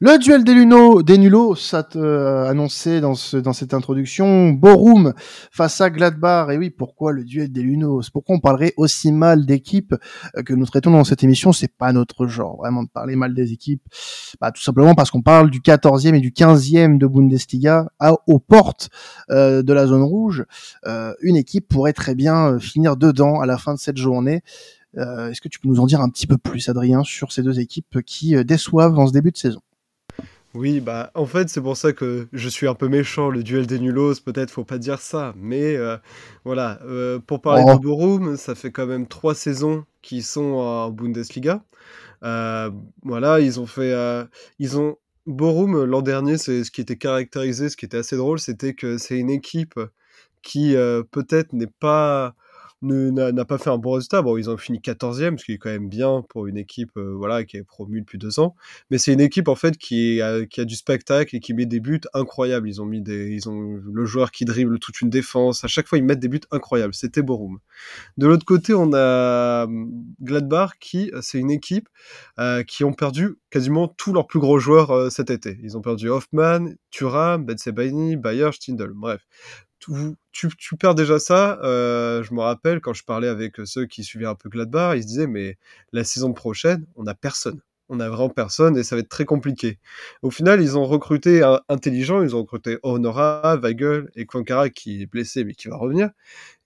Le 0.00 0.18
duel 0.18 0.44
des, 0.44 0.54
Luno, 0.54 1.02
des 1.02 1.18
Nulos, 1.18 1.54
ça 1.54 1.86
euh, 1.96 2.46
annoncé 2.46 3.00
dans, 3.00 3.14
ce, 3.14 3.36
dans 3.36 3.52
cette 3.52 3.74
introduction. 3.74 4.50
Borum 4.50 5.14
face 5.50 5.80
à 5.80 5.88
Gladbach. 5.88 6.50
Et 6.50 6.58
oui, 6.58 6.70
pourquoi 6.70 7.12
le 7.12 7.24
duel 7.24 7.52
des 7.52 7.62
Lunos? 7.62 8.10
Pourquoi 8.10 8.36
on 8.36 8.40
parlerait 8.40 8.74
aussi 8.76 9.12
mal 9.12 9.46
d'équipes 9.46 9.94
euh, 10.36 10.42
que 10.42 10.52
nous 10.52 10.66
traitons 10.66 10.90
dans 10.90 11.04
cette 11.04 11.22
émission 11.22 11.52
C'est 11.52 11.74
pas 11.74 11.92
notre 11.92 12.26
genre, 12.26 12.56
vraiment, 12.56 12.82
de 12.82 12.88
parler 12.88 13.16
mal 13.16 13.34
des 13.34 13.52
équipes. 13.52 13.82
Bah, 14.40 14.50
tout 14.50 14.62
simplement 14.62 14.94
parce 14.94 15.10
qu'on 15.10 15.22
parle 15.22 15.50
du 15.50 15.60
14e 15.60 16.14
et 16.14 16.20
du 16.20 16.32
15e 16.32 16.98
de 16.98 17.06
Bundesliga 17.06 17.86
à, 17.98 18.14
aux 18.26 18.40
portes 18.40 18.90
euh, 19.30 19.62
de 19.62 19.72
la 19.72 19.86
zone 19.86 20.02
rouge. 20.02 20.44
Euh, 20.86 21.14
une 21.22 21.36
équipe 21.36 21.68
pourrait 21.68 21.92
très 21.92 22.14
bien 22.14 22.58
finir 22.58 22.96
dedans 22.96 23.40
à 23.40 23.46
la 23.46 23.58
fin 23.58 23.74
de 23.74 23.78
cette 23.78 23.96
journée. 23.96 24.42
Euh, 24.96 25.30
Est-ce 25.30 25.40
que 25.40 25.48
tu 25.48 25.58
peux 25.58 25.68
nous 25.68 25.80
en 25.80 25.86
dire 25.86 26.00
un 26.00 26.08
petit 26.08 26.26
peu 26.26 26.38
plus, 26.38 26.68
Adrien, 26.68 27.02
sur 27.04 27.32
ces 27.32 27.42
deux 27.42 27.60
équipes 27.60 28.02
qui 28.02 28.42
déçoivent 28.44 28.98
en 28.98 29.06
ce 29.06 29.12
début 29.12 29.30
de 29.30 29.36
saison? 29.36 29.60
Oui, 30.54 30.78
bah 30.78 31.10
en 31.14 31.26
fait 31.26 31.48
c'est 31.48 31.60
pour 31.60 31.76
ça 31.76 31.92
que 31.92 32.28
je 32.32 32.48
suis 32.48 32.68
un 32.68 32.74
peu 32.74 32.88
méchant, 32.88 33.28
le 33.28 33.42
duel 33.42 33.66
des 33.66 33.80
nulos, 33.80 34.14
peut-être 34.24 34.52
faut 34.52 34.62
pas 34.62 34.78
dire 34.78 35.00
ça, 35.00 35.34
mais 35.36 35.74
euh, 35.74 35.96
voilà, 36.44 36.78
euh, 36.84 37.18
pour 37.18 37.40
parler 37.40 37.64
de 37.64 37.72
oh. 37.74 37.78
Borum, 37.80 38.36
ça 38.36 38.54
fait 38.54 38.70
quand 38.70 38.86
même 38.86 39.08
trois 39.08 39.34
saisons 39.34 39.84
qu'ils 40.00 40.22
sont 40.22 40.52
en 40.52 40.90
Bundesliga. 40.90 41.64
Euh, 42.22 42.70
voilà, 43.02 43.40
ils 43.40 43.58
ont 43.58 43.66
fait, 43.66 43.92
ils 44.60 44.78
ont 44.78 44.96
Borum 45.26 45.82
l'an 45.82 46.02
dernier, 46.02 46.38
c'est 46.38 46.62
ce 46.62 46.70
qui 46.70 46.80
était 46.80 46.96
caractérisé, 46.96 47.68
ce 47.68 47.76
qui 47.76 47.84
était 47.84 47.96
assez 47.98 48.16
drôle, 48.16 48.38
c'était 48.38 48.74
que 48.74 48.96
c'est 48.96 49.18
une 49.18 49.30
équipe 49.30 49.80
qui 50.42 50.76
peut-être 51.10 51.52
n'est 51.52 51.66
pas 51.66 52.36
n'a 52.82 53.44
pas 53.44 53.58
fait 53.58 53.70
un 53.70 53.78
bon 53.78 53.92
résultat. 53.92 54.22
Bon, 54.22 54.36
ils 54.36 54.50
ont 54.50 54.56
fini 54.56 54.78
14e, 54.78 55.38
ce 55.38 55.44
qui 55.44 55.52
est 55.52 55.58
quand 55.58 55.70
même 55.70 55.88
bien 55.88 56.22
pour 56.28 56.46
une 56.46 56.56
équipe 56.56 56.90
euh, 56.96 57.14
voilà, 57.16 57.44
qui 57.44 57.56
est 57.56 57.62
promue 57.62 58.00
depuis 58.00 58.18
deux 58.18 58.40
ans. 58.40 58.54
Mais 58.90 58.98
c'est 58.98 59.12
une 59.12 59.20
équipe 59.20 59.48
en 59.48 59.54
fait 59.54 59.76
qui, 59.76 60.20
a, 60.20 60.44
qui 60.46 60.60
a 60.60 60.64
du 60.64 60.76
spectacle 60.76 61.34
et 61.34 61.40
qui 61.40 61.54
met 61.54 61.66
des 61.66 61.80
buts 61.80 62.00
incroyables. 62.12 62.68
Ils 62.68 62.82
ont 62.82 62.86
mis 62.86 63.00
des, 63.00 63.28
ils 63.28 63.48
ont 63.48 63.80
le 63.92 64.04
joueur 64.04 64.30
qui 64.30 64.44
dribble 64.44 64.78
toute 64.78 65.00
une 65.00 65.10
défense. 65.10 65.64
À 65.64 65.68
chaque 65.68 65.86
fois, 65.86 65.98
ils 65.98 66.04
mettent 66.04 66.20
des 66.20 66.28
buts 66.28 66.40
incroyables. 66.50 66.94
C'était 66.94 67.22
Borum. 67.22 67.58
De 68.18 68.26
l'autre 68.26 68.44
côté, 68.44 68.74
on 68.74 68.92
a 68.92 69.64
hum, 69.64 69.90
Gladbach 70.20 70.72
qui, 70.80 71.10
c'est 71.20 71.38
une 71.38 71.50
équipe 71.50 71.88
euh, 72.38 72.62
qui 72.62 72.84
ont 72.84 72.92
perdu 72.92 73.36
quasiment 73.50 73.88
tous 73.88 74.12
leurs 74.12 74.26
plus 74.26 74.40
gros 74.40 74.58
joueurs 74.58 74.90
euh, 74.90 75.10
cet 75.10 75.30
été. 75.30 75.58
Ils 75.62 75.76
ont 75.76 75.80
perdu 75.80 76.08
Hoffman, 76.08 76.70
Thuram, 76.90 77.44
Ben 77.44 77.56
Sebaini, 77.56 78.16
Bayer, 78.16 78.50
Stindl. 78.52 78.92
Bref, 78.94 79.22
tu, 80.32 80.76
perds 80.78 80.94
déjà 80.94 81.18
ça. 81.18 81.58
Euh, 81.62 82.22
je 82.22 82.34
me 82.34 82.40
rappelle 82.40 82.80
quand 82.80 82.94
je 82.94 83.04
parlais 83.04 83.28
avec 83.28 83.56
ceux 83.64 83.86
qui 83.86 84.04
suivaient 84.04 84.26
un 84.26 84.34
peu 84.34 84.48
Gladbach, 84.48 84.96
ils 84.96 85.02
se 85.02 85.08
disaient 85.08 85.26
mais 85.26 85.58
la 85.92 86.04
saison 86.04 86.32
prochaine, 86.32 86.86
on 86.96 87.04
n'a 87.04 87.14
personne. 87.14 87.60
On 87.90 87.96
n'a 87.96 88.08
vraiment 88.08 88.30
personne 88.30 88.78
et 88.78 88.82
ça 88.82 88.96
va 88.96 89.00
être 89.00 89.10
très 89.10 89.26
compliqué. 89.26 89.78
Au 90.22 90.30
final, 90.30 90.62
ils 90.62 90.78
ont 90.78 90.84
recruté 90.86 91.42
un 91.42 91.60
intelligent, 91.68 92.22
ils 92.22 92.34
ont 92.34 92.40
recruté 92.40 92.78
Honora, 92.82 93.58
Weigel 93.58 94.10
et 94.16 94.24
Kwankara 94.24 94.70
qui 94.70 95.02
est 95.02 95.06
blessé 95.06 95.44
mais 95.44 95.54
qui 95.54 95.68
va 95.68 95.76
revenir. 95.76 96.10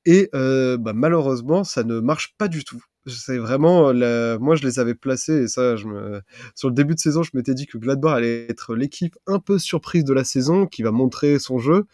Et 0.06 0.30
euh, 0.34 0.78
bah, 0.78 0.92
malheureusement, 0.94 1.64
ça 1.64 1.82
ne 1.84 2.00
marche 2.00 2.34
pas 2.38 2.48
du 2.48 2.64
tout. 2.64 2.82
C'est 3.08 3.38
vraiment, 3.38 3.92
moi 4.38 4.54
je 4.56 4.64
les 4.64 4.78
avais 4.78 4.94
placés 4.94 5.44
et 5.44 5.48
ça, 5.48 5.76
je 5.76 5.86
me... 5.86 6.20
sur 6.54 6.68
le 6.68 6.74
début 6.74 6.94
de 6.94 7.00
saison, 7.00 7.22
je 7.22 7.30
m'étais 7.34 7.54
dit 7.54 7.66
que 7.66 7.78
Gladbach 7.78 8.16
allait 8.16 8.46
être 8.48 8.74
l'équipe 8.74 9.16
un 9.26 9.38
peu 9.38 9.58
surprise 9.58 10.04
de 10.04 10.12
la 10.12 10.24
saison, 10.24 10.66
qui 10.66 10.82
va 10.82 10.90
montrer 10.90 11.38
son 11.38 11.58
jeu. 11.58 11.86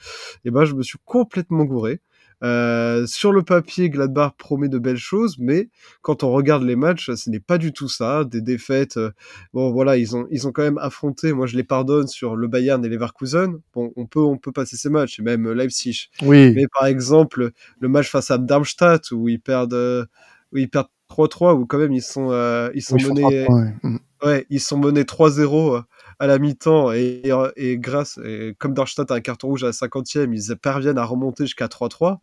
Et 0.45 0.51
ben, 0.51 0.65
je 0.65 0.75
me 0.75 0.83
suis 0.83 0.99
complètement 1.05 1.65
gouré. 1.65 2.01
Euh, 2.43 3.07
sur 3.07 3.33
le 3.33 3.43
papier, 3.43 3.89
Gladbach 3.89 4.33
promet 4.37 4.69
de 4.69 4.79
belles 4.79 4.97
choses, 4.97 5.37
mais 5.39 5.71
quand 6.03 6.25
on 6.25 6.33
regarde 6.33 6.63
les 6.63 6.77
matchs, 6.77 7.11
ce 7.15 7.31
n'est 7.31 7.41
pas 7.41 7.57
du 7.57 7.73
tout 7.73 7.89
ça. 7.89 8.25
Des 8.25 8.43
défaites, 8.43 8.99
euh, 8.99 9.13
bon 9.55 9.73
voilà, 9.73 9.97
ils 9.97 10.15
ont 10.15 10.27
ils 10.31 10.47
ont 10.47 10.53
quand 10.53 10.63
même 10.63 10.79
affronté. 10.79 11.33
Moi, 11.33 11.47
je 11.47 11.57
les 11.57 11.65
pardonne 11.65 12.07
sur 12.07 12.37
le 12.37 12.47
Bayern 12.49 12.85
et 12.85 12.89
Leverkusen. 12.89 13.61
Bon, 13.73 13.93
on 13.97 14.07
peut 14.07 14.21
on 14.21 14.37
peut 14.37 14.53
passer 14.53 14.77
ces 14.77 14.91
matchs, 14.91 15.21
et 15.21 15.23
même 15.23 15.51
Leipzig. 15.53 16.11
Oui. 16.23 16.53
Mais 16.55 16.67
par 16.73 16.87
exemple, 16.87 17.51
le 17.79 17.89
match 17.89 18.11
face 18.11 18.31
à 18.31 18.37
Darmstadt 18.37 19.13
où 19.13 19.29
ils 19.29 19.41
perdent 19.41 19.73
euh, 19.73 20.05
où 20.53 20.59
ils 20.59 20.69
perdent 20.69 20.89
3-3 21.11 21.55
où 21.55 21.67
quand 21.67 21.79
même 21.79 21.93
ils 21.93 22.03
sont 22.03 22.31
ils 22.75 22.83
sont 22.83 22.97
menés 22.97 23.47
mm. 23.83 23.99
ouais. 24.25 24.47
ils 24.51 24.61
sont 24.61 24.79
menés 24.79 25.03
3-0 25.03 25.83
à 26.19 26.27
la 26.27 26.39
mi-temps 26.39 26.93
et, 26.93 27.23
et, 27.57 27.79
grâce 27.79 28.19
et 28.25 28.55
comme 28.59 28.75
Darmstadt 28.75 29.11
a 29.13 29.17
un 29.17 29.21
carton 29.21 29.49
rouge 29.49 29.65
à 29.65 29.67
la 29.67 29.73
50e, 29.73 30.33
ils 30.33 30.57
parviennent 30.57 30.99
à 30.99 31.05
remonter 31.05 31.45
jusqu'à 31.45 31.67
3-3. 31.67 32.19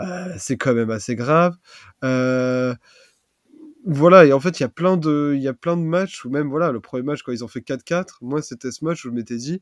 Euh, 0.00 0.34
c'est 0.38 0.56
quand 0.56 0.74
même 0.74 0.90
assez 0.90 1.14
grave. 1.14 1.56
Euh, 2.04 2.74
voilà, 3.84 4.24
et 4.24 4.32
en 4.32 4.40
fait, 4.40 4.60
il 4.60 4.62
y 4.62 4.66
a 4.66 4.68
plein 4.68 4.96
de, 4.96 5.32
il 5.34 5.42
y 5.42 5.48
a 5.48 5.54
plein 5.54 5.76
de 5.76 5.82
matchs, 5.82 6.24
ou 6.24 6.30
même, 6.30 6.48
voilà, 6.48 6.70
le 6.70 6.80
premier 6.80 7.02
match, 7.02 7.22
quand 7.22 7.32
ils 7.32 7.44
ont 7.44 7.48
fait 7.48 7.60
4-4, 7.60 8.18
moi, 8.20 8.40
c'était 8.42 8.70
ce 8.70 8.84
match 8.84 9.04
où 9.04 9.08
je 9.08 9.14
m'étais 9.14 9.36
dit, 9.36 9.60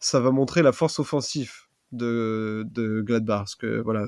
ça 0.00 0.20
va 0.20 0.30
montrer 0.30 0.62
la 0.62 0.72
force 0.72 0.98
offensive 0.98 1.52
de, 1.92 2.64
de 2.70 3.00
Gladbach. 3.00 3.38
Parce 3.38 3.54
que, 3.54 3.80
voilà, 3.80 4.06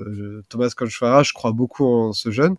Thomas 0.49 0.71
Conchfara, 0.75 1.23
je 1.23 1.33
crois 1.33 1.53
beaucoup 1.53 1.85
en 1.85 2.13
ce 2.13 2.29
jeune. 2.31 2.57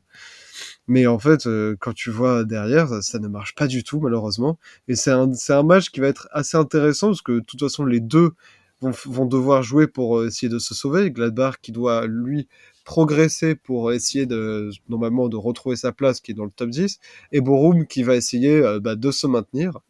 Mais 0.86 1.06
en 1.06 1.18
fait, 1.18 1.46
euh, 1.46 1.76
quand 1.80 1.94
tu 1.94 2.10
vois 2.10 2.44
derrière, 2.44 3.02
ça, 3.02 3.18
ne 3.18 3.28
marche 3.28 3.54
pas 3.54 3.66
du 3.66 3.84
tout, 3.84 4.00
malheureusement. 4.00 4.58
Et 4.88 4.94
c'est 4.96 5.10
un, 5.10 5.30
un 5.48 5.62
match 5.62 5.90
qui 5.90 6.00
va 6.00 6.08
être 6.08 6.28
assez 6.32 6.56
intéressant, 6.56 7.08
parce 7.08 7.22
que, 7.22 7.32
de 7.32 7.44
toute 7.44 7.60
façon, 7.60 7.84
les 7.84 8.00
deux 8.00 8.32
vont, 8.80 8.92
vont 9.06 9.26
devoir 9.26 9.62
jouer 9.62 9.86
pour 9.86 10.24
essayer 10.24 10.48
de 10.48 10.58
se 10.58 10.74
sauver. 10.74 11.10
Gladbach 11.10 11.56
qui 11.62 11.72
doit, 11.72 12.06
lui, 12.06 12.48
progresser 12.84 13.54
pour 13.54 13.92
essayer 13.92 14.26
de 14.26 14.70
normalement 14.88 15.28
de 15.28 15.36
retrouver 15.36 15.76
sa 15.76 15.92
place 15.92 16.20
qui 16.20 16.32
est 16.32 16.34
dans 16.34 16.44
le 16.44 16.50
top 16.50 16.70
10 16.70 17.00
et 17.32 17.40
Borum 17.40 17.86
qui 17.86 18.02
va 18.02 18.14
essayer 18.14 18.62
euh, 18.62 18.78
bah, 18.78 18.94
de 18.94 19.10
se 19.10 19.26
maintenir. 19.26 19.80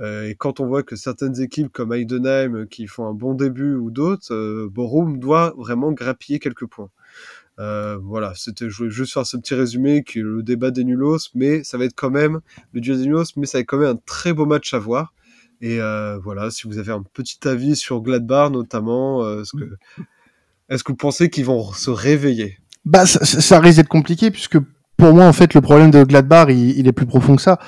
Euh, 0.00 0.28
et 0.28 0.34
quand 0.34 0.60
on 0.60 0.66
voit 0.66 0.82
que 0.82 0.96
certaines 0.96 1.40
équipes 1.40 1.72
comme 1.72 1.92
Heidenheim 1.92 2.56
euh, 2.56 2.66
qui 2.66 2.86
font 2.86 3.06
un 3.06 3.14
bon 3.14 3.34
début 3.34 3.74
ou 3.74 3.90
d'autres, 3.90 4.66
Borum 4.66 5.18
doit 5.18 5.54
vraiment 5.56 5.92
grappiller 5.92 6.38
quelques 6.38 6.66
points. 6.66 6.90
Voilà, 7.58 8.32
c'était 8.34 8.68
je 8.68 8.76
voulais 8.76 8.90
juste 8.90 9.12
faire 9.12 9.26
ce 9.26 9.36
petit 9.36 9.54
résumé 9.54 10.02
qui 10.02 10.18
est 10.18 10.22
le 10.22 10.42
débat 10.42 10.70
des 10.70 10.84
nulos, 10.84 11.30
mais 11.34 11.64
ça 11.64 11.78
va 11.78 11.84
être 11.84 11.94
quand 11.94 12.10
même 12.10 12.40
le 12.72 12.80
duel 12.80 12.98
des 12.98 13.06
nulos, 13.06 13.24
mais 13.36 13.46
ça 13.46 13.58
va 13.58 13.60
être 13.60 13.68
quand 13.68 13.78
même 13.78 13.96
un 13.96 14.00
très 14.06 14.32
beau 14.32 14.46
match 14.46 14.74
à 14.74 14.78
voir. 14.78 15.14
Et 15.60 15.78
voilà, 16.22 16.50
si 16.50 16.66
vous 16.66 16.78
avez 16.78 16.92
un 16.92 17.02
petit 17.02 17.46
avis 17.46 17.76
sur 17.76 18.00
Gladbach 18.00 18.50
notamment, 18.50 19.22
ce 19.44 19.56
que 19.56 19.64
est-ce 20.68 20.84
que 20.84 20.92
vous 20.92 20.96
pensez 20.96 21.28
qu'ils 21.28 21.44
vont 21.44 21.72
se 21.72 21.90
réveiller? 21.90 22.58
Bah, 22.84 23.06
ça 23.06 23.60
risque 23.60 23.76
d'être 23.76 23.88
compliqué 23.88 24.30
puisque 24.30 24.58
pour 25.02 25.14
moi, 25.14 25.26
en 25.26 25.32
fait, 25.32 25.52
le 25.54 25.60
problème 25.60 25.90
de 25.90 26.04
Gladbach, 26.04 26.46
il, 26.50 26.86
est 26.86 26.92
plus 26.92 27.06
profond 27.06 27.34
que 27.34 27.42
ça. 27.42 27.58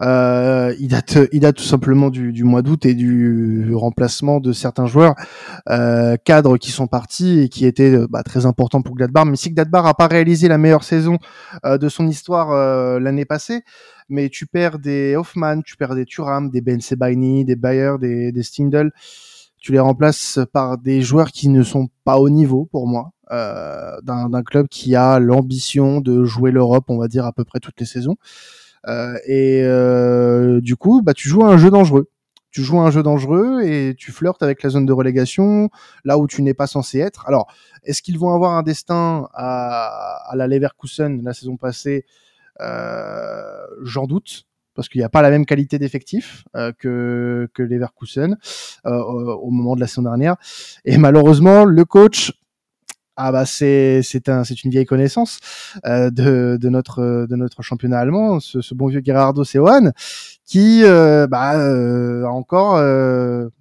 Euh, 0.00 0.72
il 0.78 0.86
date, 0.86 1.18
il 1.32 1.40
date 1.40 1.56
tout 1.56 1.64
simplement 1.64 2.08
du, 2.08 2.44
mois 2.44 2.62
d'août 2.62 2.86
et 2.86 2.94
du 2.94 3.74
remplacement 3.74 4.38
de 4.38 4.52
certains 4.52 4.86
joueurs 4.86 5.16
euh, 5.70 6.16
cadres 6.24 6.56
qui 6.56 6.70
sont 6.70 6.86
partis 6.86 7.40
et 7.40 7.48
qui 7.48 7.66
étaient 7.66 7.98
bah, 8.08 8.22
très 8.22 8.46
importants 8.46 8.80
pour 8.80 8.94
Gladbach. 8.94 9.24
Mais 9.26 9.34
si 9.34 9.50
Gladbach 9.50 9.86
a 9.86 9.94
pas 9.94 10.06
réalisé 10.06 10.46
la 10.46 10.56
meilleure 10.56 10.84
saison 10.84 11.18
euh, 11.66 11.78
de 11.78 11.88
son 11.88 12.06
histoire 12.06 12.54
l'année 13.00 13.24
passée, 13.24 13.62
mais 14.08 14.28
tu 14.28 14.46
perds 14.46 14.78
des 14.78 15.16
Hoffman, 15.16 15.62
tu 15.62 15.76
perds 15.76 15.96
des 15.96 16.04
Thuram, 16.04 16.48
des 16.48 16.60
Ben 16.60 16.80
Sebaini, 16.80 17.44
des 17.44 17.56
Bayer, 17.56 17.94
des, 18.00 18.30
des 18.30 18.42
Stindl 18.44 18.92
tu 19.58 19.72
les 19.72 19.80
remplaces 19.80 20.38
par 20.52 20.76
des 20.76 21.00
joueurs 21.00 21.32
qui 21.32 21.48
ne 21.48 21.62
sont 21.62 21.88
pas 22.04 22.18
au 22.18 22.28
niveau 22.28 22.68
pour 22.70 22.86
moi. 22.86 23.13
D'un 23.30 24.42
club 24.44 24.68
qui 24.68 24.94
a 24.96 25.18
l'ambition 25.18 26.00
de 26.00 26.24
jouer 26.24 26.50
l'Europe, 26.50 26.84
on 26.88 26.98
va 26.98 27.08
dire 27.08 27.26
à 27.26 27.32
peu 27.32 27.44
près 27.44 27.60
toutes 27.60 27.80
les 27.80 27.86
saisons. 27.86 28.16
et 29.26 29.62
du 30.60 30.76
coup, 30.76 31.02
bah 31.02 31.14
tu 31.14 31.28
joues 31.28 31.44
à 31.44 31.48
un 31.48 31.58
jeu 31.58 31.70
dangereux 31.70 32.08
tu 32.54 32.62
joues 32.62 32.78
un 32.78 32.90
jeu 32.92 33.02
dangereux 33.02 33.62
et 33.64 33.96
tu 33.98 34.12
flirtes 34.12 34.40
avec 34.44 34.62
la 34.62 34.70
zone 34.70 34.86
de 34.86 34.92
relégation, 34.92 35.70
là 36.04 36.18
où 36.18 36.28
tu 36.28 36.40
n'es 36.40 36.54
pas 36.54 36.68
censé 36.68 37.00
être. 37.00 37.26
Alors, 37.26 37.52
est-ce 37.82 38.00
qu'ils 38.00 38.16
vont 38.16 38.32
avoir 38.32 38.52
un 38.52 38.62
destin 38.62 39.28
à, 39.34 40.30
à 40.30 40.36
la 40.36 40.46
Leverkusen 40.46 41.20
la 41.24 41.34
saison 41.34 41.56
passée? 41.56 42.06
Euh, 42.60 43.66
J'en 43.82 44.06
doute 44.06 44.44
parce 44.76 44.88
qu'il 44.88 45.00
n'y 45.00 45.04
a 45.04 45.08
pas 45.08 45.20
la 45.20 45.30
même 45.30 45.46
qualité 45.46 45.80
d'effectif 45.80 46.44
euh, 46.54 46.70
que, 46.78 47.48
que 47.54 47.62
Leverkusen 47.64 48.36
euh, 48.86 49.02
au 49.02 49.50
moment 49.50 49.74
de 49.74 49.80
la 49.80 49.88
saison 49.88 50.02
dernière. 50.02 50.36
Et 50.84 50.96
malheureusement, 50.96 51.64
le 51.64 51.84
coach 51.84 52.32
ah 53.16 53.30
bah 53.30 53.46
c'est 53.46 54.02
c'est 54.02 54.28
un 54.28 54.42
c'est 54.42 54.64
une 54.64 54.70
vieille 54.70 54.86
connaissance 54.86 55.38
euh, 55.86 56.10
de 56.10 56.58
de 56.60 56.68
notre 56.68 57.26
de 57.28 57.36
notre 57.36 57.62
championnat 57.62 58.00
allemand, 58.00 58.40
ce, 58.40 58.74
bon 58.74 58.88
vieux 58.88 59.02
Gerardo 59.04 59.44
Seoane 59.44 59.92
qui 60.44 60.82
euh, 60.84 61.26
bah, 61.28 61.56
euh, 61.56 62.24
a 62.24 62.28
encore 62.30 62.74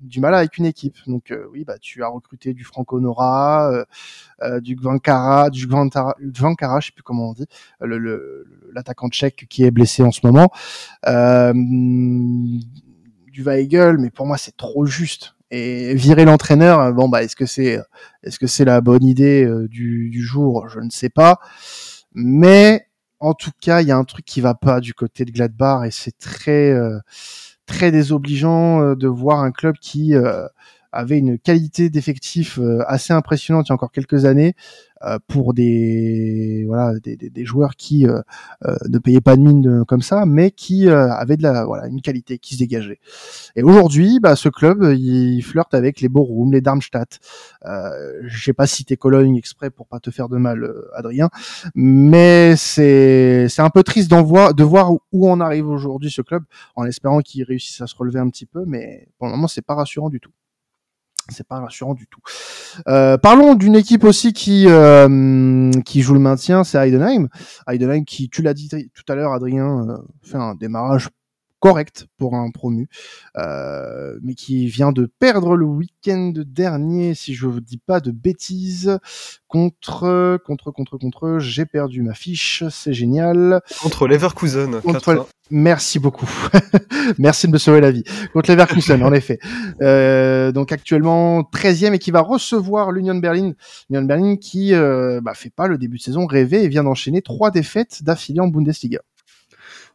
du 0.01 0.19
mal 0.19 0.33
avec 0.33 0.57
une 0.57 0.65
équipe. 0.65 0.97
Donc 1.07 1.33
oui 1.51 1.65
bah 1.65 1.77
tu 1.79 2.03
as 2.03 2.07
recruté 2.07 2.53
du 2.53 2.63
Franco 2.63 2.99
Nora, 2.99 3.85
du 4.61 4.75
Gvankara, 4.75 5.49
du 5.49 5.67
Gvankara, 5.67 6.79
je 6.79 6.87
sais 6.87 6.91
plus 6.91 7.03
comment 7.03 7.29
on 7.29 7.33
dit, 7.33 7.45
l'attaquant 8.73 9.09
tchèque 9.09 9.45
qui 9.49 9.63
est 9.63 9.71
blessé 9.71 10.01
en 10.03 10.11
ce 10.11 10.21
moment. 10.25 10.49
du 13.31 13.43
Weigel, 13.43 13.97
mais 13.99 14.09
pour 14.09 14.25
moi 14.25 14.37
c'est 14.37 14.57
trop 14.57 14.85
juste 14.85 15.32
et 15.53 15.93
virer 15.93 16.25
l'entraîneur, 16.25 16.79
euh, 16.79 16.91
bon 16.91 17.07
bah 17.07 17.23
est-ce 17.23 17.35
que 17.35 17.45
c'est 17.45 17.79
est-ce 18.23 18.39
que 18.39 18.47
c'est 18.47 18.65
la 18.65 18.81
bonne 18.81 19.03
idée 19.05 19.45
euh, 19.45 19.67
du, 19.67 20.09
du, 20.09 20.23
jour? 20.23 20.67
Je 20.67 20.79
ne 20.79 20.89
sais 20.89 21.09
pas. 21.09 21.39
Mais 22.13 22.87
en 23.19 23.33
tout 23.35 23.51
cas, 23.61 23.81
il 23.81 23.87
y 23.87 23.91
a 23.91 23.97
un 23.97 24.03
truc 24.03 24.25
qui 24.25 24.41
va 24.41 24.55
pas 24.55 24.79
du 24.79 24.93
côté 24.93 25.25
de 25.25 25.31
Gladbach 25.31 25.85
et 25.85 25.91
c'est 25.91 26.17
très 26.17 26.71
euh, 26.71 26.99
très 27.67 27.91
désobligeant 27.91 28.95
de 28.95 29.07
voir 29.07 29.39
un 29.41 29.51
club 29.51 29.75
qui 29.79 30.13
avait 30.93 31.17
une 31.17 31.37
qualité 31.37 31.89
d'effectif 31.89 32.59
assez 32.87 33.13
impressionnante 33.13 33.67
il 33.67 33.69
y 33.69 33.73
a 33.73 33.75
encore 33.75 33.91
quelques 33.91 34.25
années 34.25 34.55
euh, 35.05 35.19
pour 35.27 35.53
des 35.53 36.63
voilà 36.65 36.93
des, 37.03 37.45
joueurs 37.45 37.75
qui 37.75 38.07
euh, 38.07 38.21
euh, 38.65 38.75
ne 38.89 38.97
payaient 38.99 39.19
pas 39.19 39.35
de 39.35 39.41
mine 39.41 39.83
comme 39.85 40.01
ça, 40.01 40.25
mais 40.25 40.51
qui 40.51 40.87
avaient 40.89 41.35
de 41.35 41.43
la 41.43 41.65
voilà 41.65 41.87
une 41.87 42.01
qualité 42.01 42.37
qui 42.37 42.53
se 42.53 42.59
dégageait. 42.59 42.99
Et 43.55 43.63
aujourd'hui, 43.63 44.19
bah, 44.21 44.35
ce 44.35 44.47
club, 44.47 44.93
il 44.97 45.41
flirte 45.41 45.73
avec 45.73 45.99
les 45.99 46.07
Borum, 46.07 46.53
les 46.53 46.61
Darmstadt. 46.61 47.19
Euh, 47.65 48.21
J'ai 48.27 48.53
pas 48.53 48.67
cité 48.67 48.95
Cologne 48.95 49.35
exprès 49.35 49.69
pour 49.69 49.87
pas 49.87 49.99
te 49.99 50.09
faire 50.09 50.29
de 50.29 50.37
mal, 50.37 50.71
Adrien, 50.95 51.29
mais 51.75 52.55
c'est 52.55 53.47
c'est 53.49 53.61
un 53.61 53.69
peu 53.69 53.83
triste 53.83 54.09
d'en 54.09 54.23
voir 54.23 54.53
de 54.53 54.63
voir 54.63 54.93
où 54.93 55.29
on 55.29 55.39
arrive 55.41 55.67
aujourd'hui 55.67 56.11
ce 56.11 56.21
club, 56.21 56.43
en 56.75 56.85
espérant 56.85 57.19
qu'il 57.19 57.43
réussisse 57.43 57.81
à 57.81 57.87
se 57.87 57.95
relever 57.95 58.19
un 58.19 58.29
petit 58.29 58.45
peu, 58.45 58.63
mais 58.65 59.09
pour 59.17 59.27
le 59.27 59.33
moment 59.33 59.47
c'est 59.47 59.61
pas 59.61 59.75
rassurant 59.75 60.09
du 60.09 60.19
tout 60.19 60.31
c'est 61.29 61.47
pas 61.47 61.59
rassurant 61.59 61.93
du 61.93 62.07
tout. 62.07 62.21
Euh, 62.87 63.17
parlons 63.17 63.55
d'une 63.55 63.75
équipe 63.75 64.03
aussi 64.03 64.33
qui 64.33 64.65
euh, 64.67 65.71
qui 65.85 66.01
joue 66.01 66.13
le 66.13 66.19
maintien, 66.19 66.63
c'est 66.63 66.77
Heidenheim. 66.77 67.27
Heidenheim 67.67 68.03
qui, 68.03 68.29
tu 68.29 68.41
l'as 68.41 68.53
dit 68.53 68.69
tout 68.69 69.11
à 69.11 69.15
l'heure, 69.15 69.33
Adrien, 69.33 69.87
euh, 69.89 69.97
fait 70.21 70.37
un 70.37 70.55
démarrage 70.55 71.09
correct 71.63 72.07
pour 72.17 72.35
un 72.35 72.51
promu, 72.51 72.89
euh, 73.37 74.19
mais 74.21 74.33
qui 74.35 74.67
vient 74.67 74.91
de 74.91 75.05
perdre 75.05 75.55
le 75.55 75.63
week-end 75.63 76.33
dernier, 76.35 77.15
si 77.15 77.33
je 77.35 77.47
vous 77.47 77.61
dis 77.61 77.77
pas 77.77 78.01
de 78.01 78.11
bêtises, 78.11 78.99
contre, 79.47 80.41
contre, 80.45 80.71
contre, 80.71 80.97
contre, 80.97 81.37
j'ai 81.39 81.65
perdu 81.65 82.01
ma 82.01 82.15
fiche, 82.15 82.65
c'est 82.69 82.91
génial. 82.91 83.61
Contre 83.81 84.09
Leverkusen. 84.09 84.81
Contre... 84.81 85.29
Merci 85.51 85.99
beaucoup. 85.99 86.29
Merci 87.17 87.47
de 87.47 87.53
me 87.53 87.57
sauver 87.57 87.79
la 87.79 87.91
vie. 87.91 88.03
Contre 88.33 88.51
Leverkusen, 88.51 89.01
en 89.01 89.13
effet. 89.13 89.39
Euh, 89.81 90.51
donc 90.51 90.73
actuellement 90.73 91.43
13e 91.43 91.93
et 91.93 91.99
qui 91.99 92.11
va 92.11 92.19
recevoir 92.19 92.91
l'Union 92.91 93.15
Berlin. 93.15 93.53
L'Union 93.89 94.03
Berlin 94.03 94.35
qui 94.35 94.73
euh, 94.73 95.21
bah, 95.21 95.33
fait 95.33 95.49
pas 95.49 95.67
le 95.67 95.77
début 95.77 95.95
de 95.95 96.03
saison 96.03 96.25
rêvé 96.25 96.65
et 96.65 96.67
vient 96.67 96.83
d'enchaîner 96.83 97.21
trois 97.21 97.51
défaites 97.51 98.03
d'affilée 98.03 98.41
en 98.41 98.49
Bundesliga. 98.49 98.99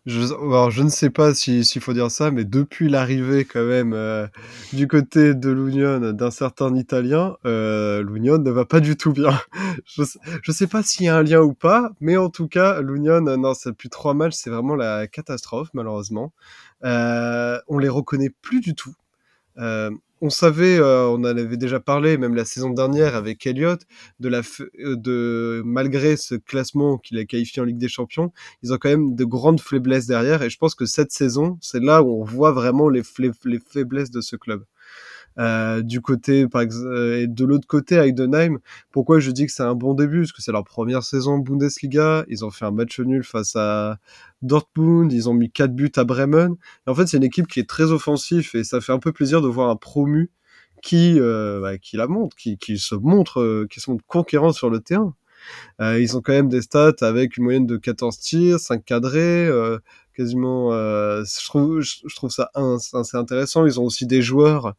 Je, 0.09 0.23
alors, 0.33 0.71
je 0.71 0.83
ne 0.83 0.89
sais 0.89 1.11
pas 1.11 1.35
s'il 1.35 1.83
faut 1.83 1.93
dire 1.93 2.11
ça, 2.11 2.31
mais 2.31 2.47
depuis 2.47 2.89
l'arrivée 2.89 3.45
quand 3.45 3.67
même 3.67 3.93
euh, 3.93 4.27
du 4.73 4.89
côté 4.89 5.35
de 5.35 5.51
l'Union 5.51 6.13
d'un 6.13 6.31
certain 6.31 6.75
Italien, 6.75 7.37
euh, 7.45 8.03
l'Union 8.03 8.39
ne 8.39 8.51
va 8.51 8.65
pas 8.65 8.81
du 8.81 8.97
tout 8.97 9.13
bien. 9.13 9.39
je, 9.85 10.01
ne 10.01 10.53
sais 10.55 10.67
pas 10.67 10.83
s'il 10.83 11.05
y 11.05 11.09
a 11.11 11.17
un 11.19 11.23
lien 11.23 11.43
ou 11.43 11.53
pas, 11.53 11.91
mais 12.01 12.17
en 12.17 12.31
tout 12.31 12.49
cas, 12.49 12.81
l'Union, 12.81 13.21
non, 13.21 13.53
c'est 13.53 13.75
plus 13.75 13.91
trois 13.91 14.15
matchs, 14.15 14.33
c'est 14.33 14.49
vraiment 14.49 14.77
la 14.77 15.07
catastrophe 15.07 15.69
malheureusement. 15.75 16.33
Euh, 16.85 17.59
on 17.69 17.77
les 17.77 17.91
reconnaît 17.91 18.31
plus 18.41 18.63
du 18.63 18.75
tout. 18.75 18.95
Euh, 19.59 19.91
on 20.21 20.31
savait, 20.31 20.79
euh, 20.79 21.07
on 21.09 21.15
en 21.17 21.25
avait 21.25 21.57
déjà 21.57 21.81
parlé, 21.81 22.19
même 22.19 22.35
la 22.35 22.45
saison 22.45 22.71
dernière 22.71 23.15
avec 23.15 23.47
Elliott, 23.47 23.81
de 24.21 24.29
la, 24.29 24.41
euh, 24.81 24.97
de 24.97 25.63
malgré 25.65 26.17
ce 26.17 26.35
classement 26.35 26.99
qu'il 26.99 27.19
a 27.19 27.25
qualifié 27.25 27.63
en 27.63 27.65
Ligue 27.65 27.79
des 27.79 27.89
Champions, 27.89 28.33
ils 28.63 28.73
ont 28.73 28.79
quand 28.79 28.89
même 28.89 29.15
de 29.15 29.25
grandes 29.25 29.61
faiblesses 29.61 30.07
derrière. 30.07 30.43
Et 30.43 30.51
je 30.51 30.59
pense 30.59 30.75
que 30.75 30.87
cette 30.87 31.13
saison, 31.13 31.59
c'est 31.61 31.83
là 31.83 32.03
où 32.03 32.21
on 32.21 32.25
voit 32.25 32.53
vraiment 32.53 32.89
les, 32.89 33.03
les 33.45 33.61
faiblesses 33.61 34.11
de 34.11 34.21
ce 34.21 34.37
club. 34.37 34.65
Euh, 35.39 35.83
du 35.83 36.01
côté, 36.01 36.49
par 36.49 36.63
euh, 36.63 37.23
et 37.23 37.27
de 37.29 37.45
l'autre 37.45 37.67
côté, 37.69 37.97
Heidenheim, 37.97 38.59
pourquoi 38.91 39.21
je 39.21 39.31
dis 39.31 39.47
que 39.47 39.53
c'est 39.53 39.63
un 39.63 39.75
bon 39.75 39.95
début? 39.95 40.21
Parce 40.21 40.33
que 40.33 40.43
c'est 40.43 40.53
leur 40.53 40.65
première 40.65 41.05
saison 41.05 41.39
Bundesliga. 41.39 42.25
Ils 42.29 42.45
ont 42.45 42.51
fait 42.51 42.65
un 42.65 42.73
match 42.73 42.99
nul 42.99 43.23
face 43.23 43.55
à 43.55 43.99
Dortmund. 44.43 45.13
Ils 45.13 45.29
ont 45.29 45.35
mis 45.35 45.51
4 45.51 45.75
buts 45.75 45.93
à 45.97 46.05
Bremen. 46.05 46.57
En 46.87 46.95
fait, 46.95 47.07
c'est 47.07 47.19
une 47.19 47.25
équipe 47.25 47.47
qui 47.47 47.61
est 47.61 47.69
très 47.69 47.93
offensif 47.93 48.55
et 48.55 48.65
ça 48.65 48.81
fait 48.81 48.93
un 48.93 48.99
peu 48.99 49.13
plaisir 49.13 49.41
de 49.41 49.49
voir 49.49 49.71
un 49.71 49.77
promu 49.77 50.31
qui, 50.83 51.19
euh, 51.19 51.61
bah, 51.61 51.79
qui 51.79 51.97
la 51.97 52.07
montre, 52.07 52.37
qui, 52.37 52.59
qui 52.59 52.79
se 52.79 52.95
montre, 52.95 53.41
euh, 53.41 53.67
qui 53.71 53.81
se 53.81 53.91
montre 53.91 54.05
conquérant 54.07 54.53
sur 54.53 54.71
le 54.71 54.81
terrain. 54.81 55.15
Euh, 55.81 56.01
ils 56.01 56.17
ont 56.17 56.21
quand 56.21 56.33
même 56.33 56.49
des 56.49 56.63
stats 56.63 56.95
avec 57.01 57.37
une 57.37 57.45
moyenne 57.45 57.67
de 57.67 57.77
14 57.77 58.19
tirs, 58.19 58.61
5 58.61 58.85
cadrés, 58.85 59.47
euh, 59.47 59.79
quasiment. 60.17 60.73
je 60.73 61.47
trouve, 61.47 61.81
je, 61.81 62.15
trouve 62.15 62.31
ça 62.31 62.51
assez 62.55 63.17
intéressant. 63.17 63.67
Ils 63.67 63.81
ont 63.81 63.85
aussi 63.85 64.07
des 64.07 64.23
joueurs 64.23 64.75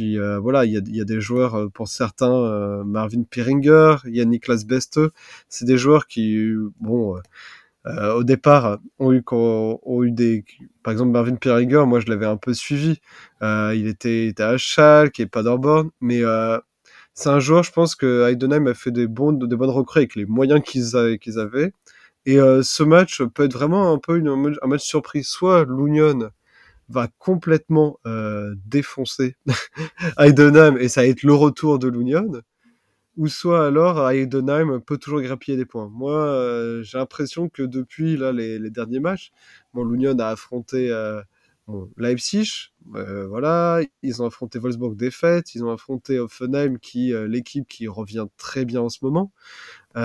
euh, 0.00 0.38
voilà, 0.38 0.64
il 0.64 0.72
y 0.72 1.00
a, 1.00 1.04
des 1.04 1.20
joueurs 1.20 1.54
euh, 1.54 1.68
pour 1.68 1.88
certains, 1.88 2.32
euh, 2.32 2.84
Marvin 2.84 3.22
Piringer, 3.22 3.96
il 4.06 4.16
y 4.16 4.20
a 4.20 4.24
Niklas 4.24 4.64
Beste, 4.66 5.00
c'est 5.48 5.64
des 5.64 5.76
joueurs 5.76 6.06
qui, 6.06 6.52
bon, 6.80 7.20
au 7.84 8.24
départ, 8.24 8.78
ont 8.98 9.12
eu, 9.12 10.10
des, 10.10 10.44
par 10.82 10.92
exemple 10.92 11.10
Marvin 11.10 11.36
Piringer, 11.36 11.84
moi 11.86 12.00
je 12.00 12.06
l'avais 12.06 12.26
un 12.26 12.36
peu 12.36 12.54
suivi, 12.54 13.00
il 13.40 13.86
était, 13.86 14.34
à 14.38 14.56
Schalke 14.56 15.20
et 15.20 15.26
Paderborn, 15.26 15.90
mais 16.00 16.22
c'est 17.14 17.28
un 17.28 17.40
joueur, 17.40 17.62
je 17.64 17.72
pense 17.72 17.94
que 17.94 18.28
Heidenheim 18.28 18.66
a 18.68 18.74
fait 18.74 18.90
des, 18.90 19.06
des 19.06 19.06
bonnes 19.08 19.70
recrues 19.70 20.00
avec 20.00 20.14
les 20.16 20.26
moyens 20.26 20.62
qu'ils 20.62 20.96
avaient. 20.96 21.72
Et 22.24 22.36
ce 22.36 22.82
match 22.84 23.22
peut 23.22 23.44
être 23.44 23.52
vraiment 23.52 23.92
un 23.92 23.98
peu 23.98 24.22
un 24.24 24.66
match 24.66 24.82
surprise. 24.82 25.26
Soit 25.26 25.64
l'Union 25.64 26.30
va 26.88 27.08
complètement 27.18 27.98
euh, 28.06 28.54
défoncer 28.66 29.36
Heidenheim 30.18 30.76
et 30.78 30.88
ça 30.88 31.02
va 31.02 31.08
être 31.08 31.22
le 31.22 31.34
retour 31.34 31.78
de 31.78 31.88
l'Union, 31.88 32.30
ou 33.16 33.28
soit 33.28 33.66
alors 33.66 34.08
Heidenheim 34.08 34.80
peut 34.80 34.98
toujours 34.98 35.20
grappiller 35.20 35.56
des 35.56 35.64
points. 35.64 35.88
Moi, 35.92 36.14
euh, 36.14 36.82
j'ai 36.82 36.98
l'impression 36.98 37.48
que 37.48 37.62
depuis 37.62 38.16
là 38.16 38.32
les, 38.32 38.70
derniers 38.70 39.00
matchs, 39.00 39.32
bon, 39.74 39.84
l'Union 39.84 40.18
a 40.18 40.28
affronté 40.28 40.90
euh, 40.90 41.22
Leipzig, 41.96 42.72
voilà, 42.84 43.80
ils 44.02 44.22
ont 44.22 44.26
affronté 44.26 44.58
Wolfsburg 44.58 44.96
défaite, 44.96 45.54
ils 45.54 45.64
ont 45.64 45.70
affronté 45.70 46.18
Offenheim 46.18 46.78
qui 46.78 47.14
l'équipe 47.28 47.66
qui 47.66 47.88
revient 47.88 48.26
très 48.36 48.64
bien 48.64 48.80
en 48.82 48.88
ce 48.88 48.98
moment. 49.02 49.32
et 49.94 49.98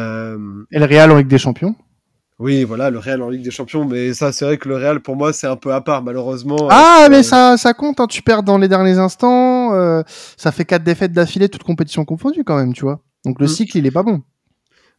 le 0.80 0.86
Real 0.86 1.12
en 1.12 1.18
Ligue 1.18 1.28
des 1.28 1.40
Champions 1.40 1.76
oui, 2.40 2.64
voilà, 2.64 2.92
le 2.92 3.00
Real 3.00 3.24
en 3.24 3.30
Ligue 3.30 3.42
des 3.42 3.52
Champions, 3.52 3.86
mais 3.86 4.14
ça, 4.14 4.32
c'est 4.32 4.46
vrai 4.46 4.58
que 4.58 4.70
le 4.70 4.76
Real, 4.76 5.00
pour 5.00 5.16
moi, 5.16 5.34
c'est 5.34 5.48
un 5.48 5.56
peu 5.56 5.74
à 5.74 5.82
part, 5.82 6.04
malheureusement. 6.04 6.68
Ah, 6.70 7.06
euh, 7.06 7.10
mais 7.10 7.24
ça, 7.24 7.58
ça 7.58 7.74
compte, 7.74 8.00
hein, 8.00 8.06
tu 8.06 8.22
perds 8.22 8.44
dans 8.44 8.60
les 8.60 8.68
derniers 8.68 9.00
instants, 9.00 9.74
euh, 9.74 10.04
ça 10.38 10.52
fait 10.52 10.64
quatre 10.64 10.84
défaites 10.84 11.12
d'affilée, 11.12 11.50
toutes 11.50 11.64
compétitions 11.64 12.06
confondues 12.06 12.44
quand 12.44 12.56
même, 12.56 12.74
tu 12.74 12.84
vois. 12.84 13.02
Donc 13.26 13.40
le 13.40 13.48
mm. 13.48 13.50
cycle, 13.50 13.78
il 13.80 13.88
est 13.88 13.92
pas 13.92 14.04
bon. 14.04 14.22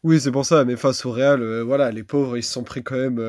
Oui, 0.03 0.19
c'est 0.19 0.31
pour 0.31 0.45
ça, 0.45 0.65
mais 0.65 0.75
face 0.75 1.05
au 1.05 1.11
Real, 1.11 1.41
euh, 1.41 1.63
voilà, 1.63 1.91
les 1.91 2.03
pauvres, 2.03 2.35
ils 2.35 2.43
se 2.43 2.51
sont 2.51 2.63
pris 2.63 2.83
quand 2.83 2.97
même. 2.97 3.21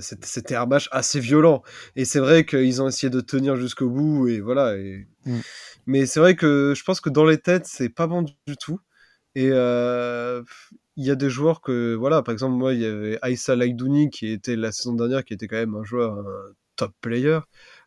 C'était 0.00 0.54
un 0.54 0.66
match 0.66 0.88
assez 0.92 1.18
violent. 1.18 1.62
Et 1.96 2.04
c'est 2.04 2.20
vrai 2.20 2.44
qu'ils 2.44 2.80
ont 2.80 2.88
essayé 2.88 3.10
de 3.10 3.20
tenir 3.20 3.56
jusqu'au 3.56 3.90
bout, 3.90 4.28
et 4.28 4.40
voilà. 4.40 4.76
Et... 4.76 5.08
Mm. 5.26 5.38
Mais 5.86 6.06
c'est 6.06 6.20
vrai 6.20 6.36
que 6.36 6.72
je 6.76 6.84
pense 6.84 7.00
que 7.00 7.10
dans 7.10 7.24
les 7.24 7.38
têtes, 7.38 7.66
c'est 7.66 7.88
pas 7.88 8.06
bon 8.06 8.22
du 8.22 8.56
tout. 8.60 8.78
Et 9.34 9.50
il 10.96 11.06
y 11.06 11.10
a 11.10 11.14
des 11.14 11.30
joueurs 11.30 11.60
que, 11.60 11.94
voilà, 11.94 12.22
par 12.22 12.32
exemple, 12.32 12.56
moi, 12.56 12.74
il 12.74 12.80
y 12.80 12.86
avait 12.86 13.18
Aïssa 13.22 13.56
Laïdouni 13.56 14.10
qui 14.10 14.28
était 14.28 14.56
la 14.56 14.72
saison 14.72 14.94
dernière, 14.94 15.24
qui 15.24 15.34
était 15.34 15.48
quand 15.48 15.56
même 15.56 15.74
un 15.74 15.84
joueur 15.84 16.24
top 16.80 16.92
player. 17.02 17.40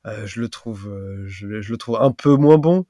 Euh, 0.06 0.28
je 0.28 0.42
le 0.42 0.50
trouve, 0.50 0.88
euh, 0.90 1.24
je, 1.28 1.48
le 1.48 1.78
trouve 1.78 1.98
un 2.00 2.12
peu 2.12 2.36
moins 2.36 2.58
bon. 2.58 2.86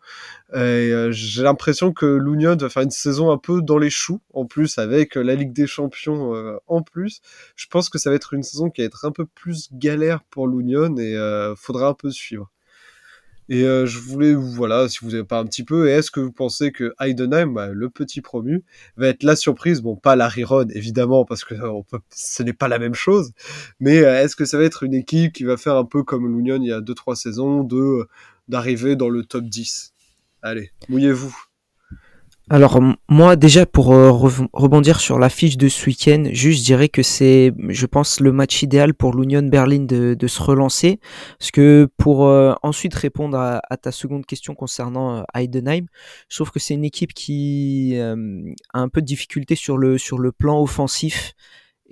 Et 0.54 0.92
j'ai 1.12 1.44
l'impression 1.44 1.94
que 1.94 2.06
l'Union 2.06 2.56
va 2.56 2.70
faire 2.70 2.84
une 2.84 2.92
saison 2.92 3.32
un 3.32 3.38
peu 3.38 3.62
dans 3.62 3.78
les 3.78 3.90
choux, 3.90 4.22
en 4.34 4.46
plus 4.46 4.78
avec 4.78 5.16
la 5.16 5.36
Ligue 5.36 5.54
des 5.54 5.68
Champions 5.68 6.34
en 6.68 6.82
plus. 6.82 7.22
Je 7.56 7.68
pense 7.68 7.90
que 7.90 7.98
ça 7.98 8.10
va 8.10 8.16
être 8.16 8.34
une 8.34 8.44
saison 8.44 8.70
qui 8.70 8.82
va 8.82 8.86
être 8.88 9.06
un 9.06 9.12
peu 9.12 9.26
plus 9.26 9.70
galère 9.72 10.24
pour 10.30 10.48
l'Union 10.48 10.96
et 10.98 11.16
faudra 11.58 11.88
un 11.88 11.94
peu 11.94 12.12
suivre. 12.12 12.52
Et 13.50 13.64
euh, 13.64 13.86
je 13.86 14.00
voulais, 14.00 14.34
voilà, 14.34 14.88
si 14.88 15.00
vous 15.02 15.12
n'avez 15.12 15.24
pas 15.24 15.40
un 15.40 15.46
petit 15.46 15.64
peu, 15.64 15.90
est-ce 15.90 16.12
que 16.12 16.20
vous 16.20 16.32
pensez 16.32 16.72
que 16.72 16.94
Heidenheim, 17.00 17.54
bah, 17.54 17.68
le 17.68 17.90
petit 17.90 18.22
promu, 18.22 18.64
va 18.98 19.08
être 19.08 19.24
la 19.24 19.36
surprise? 19.36 19.82
Bon, 19.82 19.96
pas 19.96 20.16
la 20.16 20.28
Riron, 20.28 20.68
évidemment, 20.70 21.26
parce 21.26 21.44
que 21.44 21.56
peut, 21.84 22.00
ce 22.10 22.44
n'est 22.44 22.54
pas 22.54 22.68
la 22.68 22.80
même 22.80 22.96
chose. 22.96 23.32
Mais 23.80 24.00
euh, 24.00 24.24
est-ce 24.24 24.36
que 24.36 24.46
ça 24.46 24.58
va 24.58 24.64
être 24.64 24.84
une 24.84 24.94
équipe 24.94 25.34
qui 25.34 25.44
va 25.44 25.58
faire 25.58 25.76
un 25.76 25.86
peu 25.86 26.04
comme 26.04 26.28
l'Union 26.28 26.58
il 26.62 26.68
y 26.68 26.72
a 26.72 26.82
2-3 26.82 27.16
saisons, 27.16 27.64
de 27.64 28.08
d'arriver 28.50 28.96
dans 28.98 29.10
le 29.10 29.24
top 29.24 29.46
10 29.46 29.94
Allez, 30.42 30.72
mouillez-vous. 30.90 31.34
Alors 32.50 32.82
moi 33.08 33.38
déjà 33.38 33.66
pour 33.66 33.94
euh, 33.94 34.12
rebondir 34.12 35.00
sur 35.00 35.18
la 35.18 35.30
fiche 35.30 35.56
de 35.56 35.70
ce 35.70 35.86
week-end, 35.86 36.26
juste 36.32 36.66
dirais 36.66 36.90
que 36.90 37.02
c'est, 37.02 37.54
je 37.70 37.86
pense, 37.86 38.20
le 38.20 38.34
match 38.34 38.62
idéal 38.64 38.94
pour 38.94 39.16
l'Union 39.16 39.44
Berlin 39.44 39.86
de, 39.86 40.28
se 40.28 40.42
relancer, 40.42 41.00
parce 41.40 41.52
que 41.52 41.88
pour 41.98 42.28
euh, 42.28 42.54
ensuite 42.62 42.94
répondre 42.96 43.38
à, 43.38 43.62
à, 43.70 43.78
ta 43.78 43.94
seconde 43.94 44.26
question 44.26 44.56
concernant 44.56 45.20
euh, 45.20 45.24
Heidenheim, 45.34 45.86
je 46.28 46.36
trouve 46.36 46.52
que 46.52 46.60
c'est 46.60 46.74
une 46.74 46.84
équipe 46.84 47.14
qui 47.14 47.98
a 47.98 48.14
un 48.80 48.90
peu 48.90 49.00
de 49.00 49.06
difficulté 49.06 49.56
sur 49.56 49.78
le 49.78 49.98
sur 49.98 50.20
le 50.20 50.34
plan 50.34 50.62
offensif. 50.62 51.36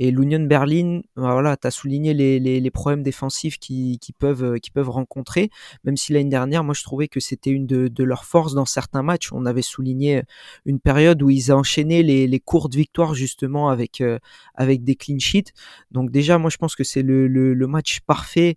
Et 0.04 0.10
l'Union 0.10 0.40
Berlin, 0.40 1.02
bah 1.16 1.34
voilà, 1.34 1.56
tu 1.58 1.68
as 1.68 1.70
souligné 1.70 2.16
les, 2.16 2.40
les, 2.40 2.72
problèmes 2.72 3.04
défensifs 3.04 3.60
qu'ils 3.60 4.00
qui 4.00 4.14
peuvent, 4.14 4.60
qui 4.60 4.72
peuvent 4.72 4.90
rencontrer, 4.90 5.52
même 5.84 5.96
si 5.96 6.12
l'année 6.12 6.32
dernière, 6.32 6.64
moi 6.64 6.74
je 6.74 6.82
trouvais 6.82 7.08
que 7.08 7.20
c'était 7.20 7.52
une 7.52 7.68
de, 7.68 7.88
de, 7.88 8.04
leurs 8.04 8.26
forces 8.26 8.56
dans 8.56 8.66
certains 8.66 9.04
matchs. 9.04 9.32
On 9.32 9.46
avait 9.46 9.62
souligné 9.62 10.24
une 10.66 10.80
période 10.80 11.22
où 11.22 11.30
ils 11.30 11.54
enchaînaient 11.54 12.02
les, 12.02 12.26
les 12.26 12.40
courtes 12.40 12.74
victoires 12.74 13.14
justement 13.14 13.70
avec, 13.70 14.02
euh, 14.02 14.18
avec 14.56 14.84
des 14.84 14.96
clean 14.96 15.20
sheets. 15.20 15.54
Donc 15.92 16.10
déjà, 16.10 16.40
moi 16.40 16.50
je 16.50 16.58
pense 16.58 16.76
que 16.76 16.84
c'est 16.84 17.04
le, 17.04 17.28
le, 17.28 17.68
match 17.68 18.00
parfait 18.00 18.56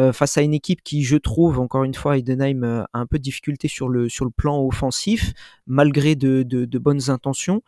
euh, 0.00 0.14
face 0.14 0.38
à 0.38 0.40
une 0.40 0.54
équipe 0.54 0.82
qui, 0.82 1.02
je 1.02 1.18
trouve, 1.18 1.60
encore 1.60 1.84
une 1.84 1.92
fois, 1.92 2.16
Heidenheim 2.16 2.64
euh, 2.64 2.84
a 2.94 3.00
un 3.00 3.06
peu 3.06 3.18
de 3.18 3.22
difficulté 3.22 3.68
sur 3.68 3.90
le, 3.90 4.08
sur 4.08 4.24
le 4.24 4.30
plan 4.30 4.64
offensif, 4.64 5.34
malgré 5.66 6.14
de, 6.14 6.42
de 6.42 6.78
bonnes 6.78 7.10
intentions. 7.10 7.60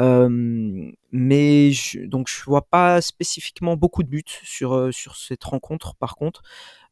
Euh, 0.00 0.90
mais 1.12 1.70
je, 1.70 2.00
donc 2.06 2.28
je 2.28 2.42
vois 2.44 2.62
pas 2.66 3.00
spécifiquement 3.00 3.76
beaucoup 3.76 4.02
de 4.02 4.08
buts 4.08 4.24
sur 4.42 4.92
sur 4.92 5.16
cette 5.16 5.44
rencontre 5.44 5.94
par 5.94 6.16
contre. 6.16 6.42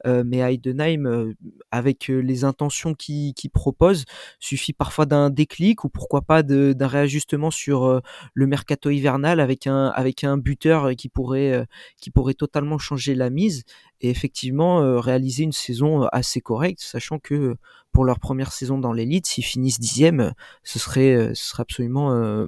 Euh, 0.06 0.24
mais 0.26 0.38
Heidenheim, 0.38 1.34
avec 1.70 2.08
les 2.08 2.44
intentions 2.44 2.94
qu'il 2.94 3.34
qui 3.34 3.48
propose, 3.48 4.04
suffit 4.40 4.72
parfois 4.72 5.06
d'un 5.06 5.30
déclic 5.30 5.84
ou 5.84 5.88
pourquoi 5.88 6.22
pas 6.22 6.42
d'un 6.42 6.86
réajustement 6.88 7.50
sur 7.52 8.00
le 8.34 8.46
mercato 8.46 8.90
hivernal 8.90 9.40
avec 9.40 9.66
un 9.66 9.86
avec 9.88 10.24
un 10.24 10.38
buteur 10.38 10.94
qui 10.96 11.08
pourrait 11.08 11.66
qui 12.00 12.10
pourrait 12.10 12.34
totalement 12.34 12.78
changer 12.78 13.14
la 13.14 13.30
mise 13.30 13.64
et 14.00 14.10
effectivement 14.10 15.00
réaliser 15.00 15.44
une 15.44 15.52
saison 15.52 16.02
assez 16.12 16.40
correcte, 16.40 16.80
sachant 16.80 17.18
que 17.18 17.56
pour 17.92 18.04
leur 18.04 18.18
première 18.18 18.52
saison 18.52 18.78
dans 18.78 18.92
l'élite, 18.92 19.26
s'ils 19.26 19.44
finissent 19.44 19.80
dixième, 19.80 20.32
ce 20.64 20.78
serait, 20.78 21.30
ce 21.34 21.50
serait 21.50 21.62
absolument, 21.62 22.12
euh, 22.12 22.46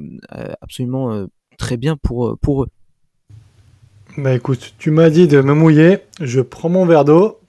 absolument 0.61 1.27
très 1.59 1.77
bien 1.77 1.97
pour, 1.97 2.39
pour 2.41 2.65
eux. 2.65 2.69
Bah 4.17 4.33
écoute, 4.33 4.75
tu 4.79 4.91
m'as 4.91 5.11
dit 5.11 5.27
de 5.27 5.41
me 5.41 5.55
mouiller, 5.55 5.99
je 6.21 6.41
prends 6.41 6.69
mon 6.69 6.87
verre 6.87 7.05
d'eau. 7.05 7.41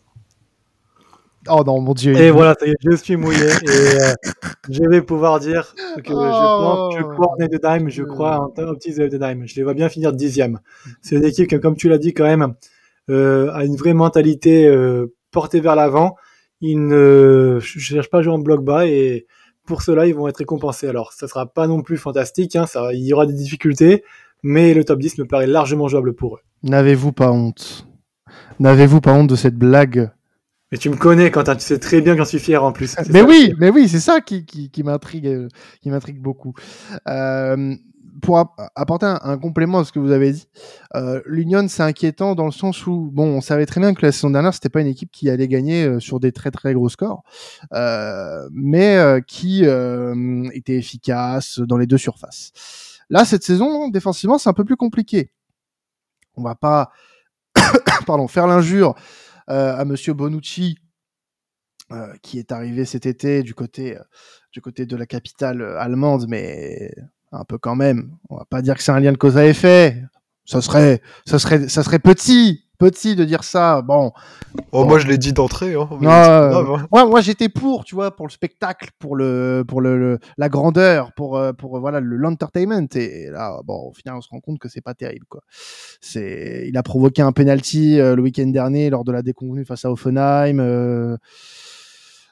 Oh 1.48 1.64
non, 1.64 1.80
mon 1.80 1.94
dieu. 1.94 2.16
Et 2.18 2.32
voilà, 2.32 2.56
je 2.84 2.96
suis 2.96 3.18
mouillé 3.18 3.46
et 3.46 4.00
je 4.70 4.90
vais 4.90 5.02
pouvoir 5.02 5.40
dire 5.40 5.76
que 5.98 6.10
je, 6.10 6.14
pense, 6.14 6.96
je 6.98 7.04
crois 7.04 7.28
en 7.30 7.38
Heidenheim, 7.38 7.90
je 7.90 8.02
crois 8.02 8.40
en 8.40 8.50
petit 8.74 9.00
Heidenheim. 9.00 9.46
Je 9.46 9.56
les 9.56 9.64
vois 9.64 9.76
bien 9.76 9.90
finir 9.90 10.12
dixième. 10.12 10.60
C'est 11.02 11.18
une 11.18 11.26
équipe 11.26 11.48
qui, 11.48 11.60
comme 11.60 11.76
tu 11.76 11.88
l'as 11.88 12.00
dit 12.00 12.16
quand 12.16 12.24
même, 12.24 12.56
euh, 13.12 13.52
a 13.54 13.64
une 13.64 13.76
vraie 13.76 13.94
mentalité 13.94 14.66
euh, 14.66 15.14
portée 15.30 15.60
vers 15.60 15.76
l'avant 15.76 16.16
ils 16.62 16.88
ne 16.88 17.60
cherchent 17.62 18.10
pas 18.10 18.20
à 18.20 18.22
jouer 18.22 18.34
en 18.34 18.40
bloc 18.40 18.64
bas 18.64 18.86
et 18.88 19.28
pour 19.66 19.82
cela, 19.82 20.06
ils 20.06 20.16
vont 20.16 20.28
être 20.28 20.38
récompensés. 20.38 20.88
Alors, 20.88 21.14
ça 21.14 21.28
sera 21.28 21.48
pas 21.48 21.68
non 21.68 21.82
plus 21.82 21.98
fantastique, 21.98 22.56
hein, 22.56 22.66
ça, 22.66 22.94
il 22.94 23.04
y 23.04 23.14
aura 23.14 23.26
des 23.26 23.34
difficultés, 23.34 24.04
mais 24.44 24.74
le 24.74 24.84
top 24.84 25.00
10 25.00 25.18
me 25.20 25.26
paraît 25.26 25.48
largement 25.48 25.88
jouable 25.88 26.14
pour 26.14 26.36
eux. 26.36 26.40
N'avez-vous 26.64 27.12
pas 27.12 27.32
honte? 27.32 27.88
N'avez-vous 28.60 29.02
pas 29.02 29.14
honte 29.14 29.30
de 29.30 29.36
cette 29.36 29.56
blague? 29.56 30.12
Mais 30.72 30.78
tu 30.78 30.90
me 30.90 30.96
connais, 30.96 31.30
Quentin, 31.32 31.56
tu 31.56 31.64
sais 31.64 31.80
très 31.80 32.02
bien 32.02 32.14
que 32.14 32.20
j'en 32.20 32.26
suis 32.26 32.40
fier 32.40 32.64
en 32.64 32.72
plus. 32.72 32.96
Mais 33.10 33.22
oui, 33.22 33.54
mais 33.60 33.70
oui, 33.70 33.88
c'est 33.88 34.00
ça 34.00 34.22
qui, 34.22 34.46
qui, 34.46 34.70
qui 34.70 34.84
m'intrigue, 34.84 35.48
qui 35.82 35.90
m'intrigue 35.90 36.20
beaucoup. 36.20 36.54
Euh, 37.08 37.76
pour 38.22 38.38
apporter 38.76 39.06
un, 39.06 39.38
complément 39.38 39.80
à 39.80 39.86
ce 39.86 39.92
que 39.92 40.00
vous 40.00 40.12
avez 40.12 40.32
dit, 40.32 40.48
euh, 40.96 41.22
l'Union 41.26 41.68
c'est 41.68 41.84
inquiétant 41.84 42.36
dans 42.36 42.46
le 42.46 42.52
sens 42.52 42.86
où 42.88 43.10
bon, 43.12 43.38
on 43.38 43.42
savait 43.42 43.66
très 43.66 43.82
bien 43.82 43.94
que 43.94 44.06
la 44.06 44.12
saison 44.12 44.30
dernière 44.30 44.54
c'était 44.54 44.70
pas 44.70 44.82
une 44.82 44.88
équipe 44.88 45.12
qui 45.12 45.30
allait 45.30 45.48
gagner 45.48 45.86
euh, 45.86 46.00
sur 46.00 46.20
des 46.20 46.32
très 46.32 46.52
très 46.52 46.74
gros 46.74 46.90
scores, 46.90 47.24
euh, 47.74 48.48
mais 48.52 49.22
qui 49.28 49.64
était 49.64 50.78
efficace 50.78 51.60
dans 51.60 51.78
les 51.78 51.88
deux 51.88 51.98
surfaces. 51.98 52.52
Là 53.10 53.26
cette 53.26 53.44
saison 53.44 53.90
défensivement 53.90 54.38
c'est 54.38 54.50
un 54.50 54.54
peu 54.54 54.66
plus 54.66 54.78
compliqué. 54.78 55.32
On 56.36 56.44
va 56.44 56.56
pas, 56.56 56.92
pardon, 58.06 58.28
faire 58.28 58.48
l'injure 58.48 58.96
à 59.48 59.84
Monsieur 59.86 60.14
Bonucci. 60.14 60.78
qui 62.22 62.40
est 62.40 62.52
arrivé 62.52 62.86
cet 62.86 63.06
été 63.06 63.44
du 63.44 63.54
côté 63.54 63.98
du 64.52 64.62
côté 64.62 64.86
de 64.86 64.96
la 64.96 65.06
capitale 65.06 65.62
allemande, 65.78 66.26
mais 66.28 66.92
un 67.36 67.44
peu 67.44 67.58
quand 67.58 67.76
même. 67.76 68.12
On 68.30 68.38
va 68.38 68.46
pas 68.46 68.62
dire 68.62 68.76
que 68.76 68.84
c'est 68.84 68.92
un 68.92 69.00
lien 69.00 69.12
de 69.12 69.18
cause 69.18 69.38
à 69.38 69.46
effet. 69.46 70.04
Ça 70.46 70.62
serait, 70.62 71.02
ça 71.26 71.40
serait, 71.40 71.68
ça 71.68 71.82
serait 71.82 72.00
petit, 72.00 72.66
petit 72.78 73.16
de 73.16 73.26
dire 73.26 73.44
ça. 73.44 73.82
Bon. 73.82 74.12
Oh, 74.72 74.86
moi 74.86 75.00
je 75.00 75.08
l'ai 75.08 75.18
dit 75.18 75.34
d'entrée. 75.34 75.74
Hein. 75.74 75.90
hein. 76.04 76.88
moi 76.92 77.22
j'étais 77.22 77.50
pour, 77.50 77.84
tu 77.84 77.96
vois, 77.96 78.16
pour 78.16 78.28
le 78.28 78.32
spectacle, 78.32 78.90
pour 79.00 79.16
le, 79.16 79.64
pour 79.68 79.82
le, 79.82 80.20
la 80.38 80.50
grandeur, 80.50 81.14
pour, 81.14 81.38
euh, 81.38 81.52
pour 81.52 81.80
voilà 81.80 82.00
le 82.00 82.16
l'entertainment. 82.16 82.88
Et 82.94 83.30
là, 83.32 83.60
bon, 83.64 83.90
au 83.90 83.94
final, 83.94 84.18
on 84.18 84.22
se 84.22 84.30
rend 84.30 84.40
compte 84.40 84.60
que 84.60 84.70
c'est 84.70 84.82
pas 84.82 84.94
terrible, 84.94 85.26
quoi. 85.28 85.42
C'est, 86.00 86.66
il 86.68 86.78
a 86.78 86.84
provoqué 86.84 87.24
un 87.24 87.32
penalty 87.32 88.00
euh, 88.00 88.16
le 88.16 88.22
week-end 88.22 88.48
dernier 88.48 88.90
lors 88.92 89.04
de 89.04 89.12
la 89.12 89.24
déconvenue 89.24 89.66
face 89.66 89.86
à 89.86 89.92
Offenheim. 89.92 90.60
Euh, 90.60 91.18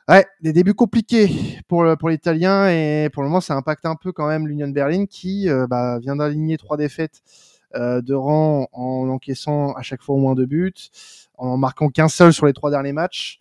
Ouais, 0.10 0.26
des 0.42 0.52
débuts 0.52 0.74
compliqués 0.74 1.30
pour 1.70 1.86
pour 1.98 2.10
l'Italien 2.10 2.68
et 2.70 3.10
pour 3.14 3.24
le 3.24 3.30
moment 3.30 3.40
ça 3.40 3.56
impacte 3.56 3.86
un 3.86 3.96
peu 3.96 4.12
quand 4.12 4.28
même 4.28 4.48
l'Union 4.48 4.68
Berlin 4.68 5.06
qui 5.06 5.48
euh, 5.50 5.66
bah, 5.66 5.98
vient 6.00 6.18
d'aligner 6.18 6.58
trois 6.58 6.76
défaites 6.76 7.22
euh, 7.76 8.02
de 8.02 8.14
rang 8.14 8.68
en 8.72 9.10
encaissant 9.10 9.72
à 9.74 9.82
chaque 9.82 10.04
fois 10.04 10.16
au 10.16 10.20
moins 10.20 10.36
deux 10.36 10.46
buts, 10.46 10.74
en 11.38 11.58
marquant 11.58 11.90
qu'un 11.90 12.08
seul 12.08 12.32
sur 12.32 12.46
les 12.46 12.54
trois 12.54 12.70
derniers 12.70 12.94
matchs. 12.94 13.40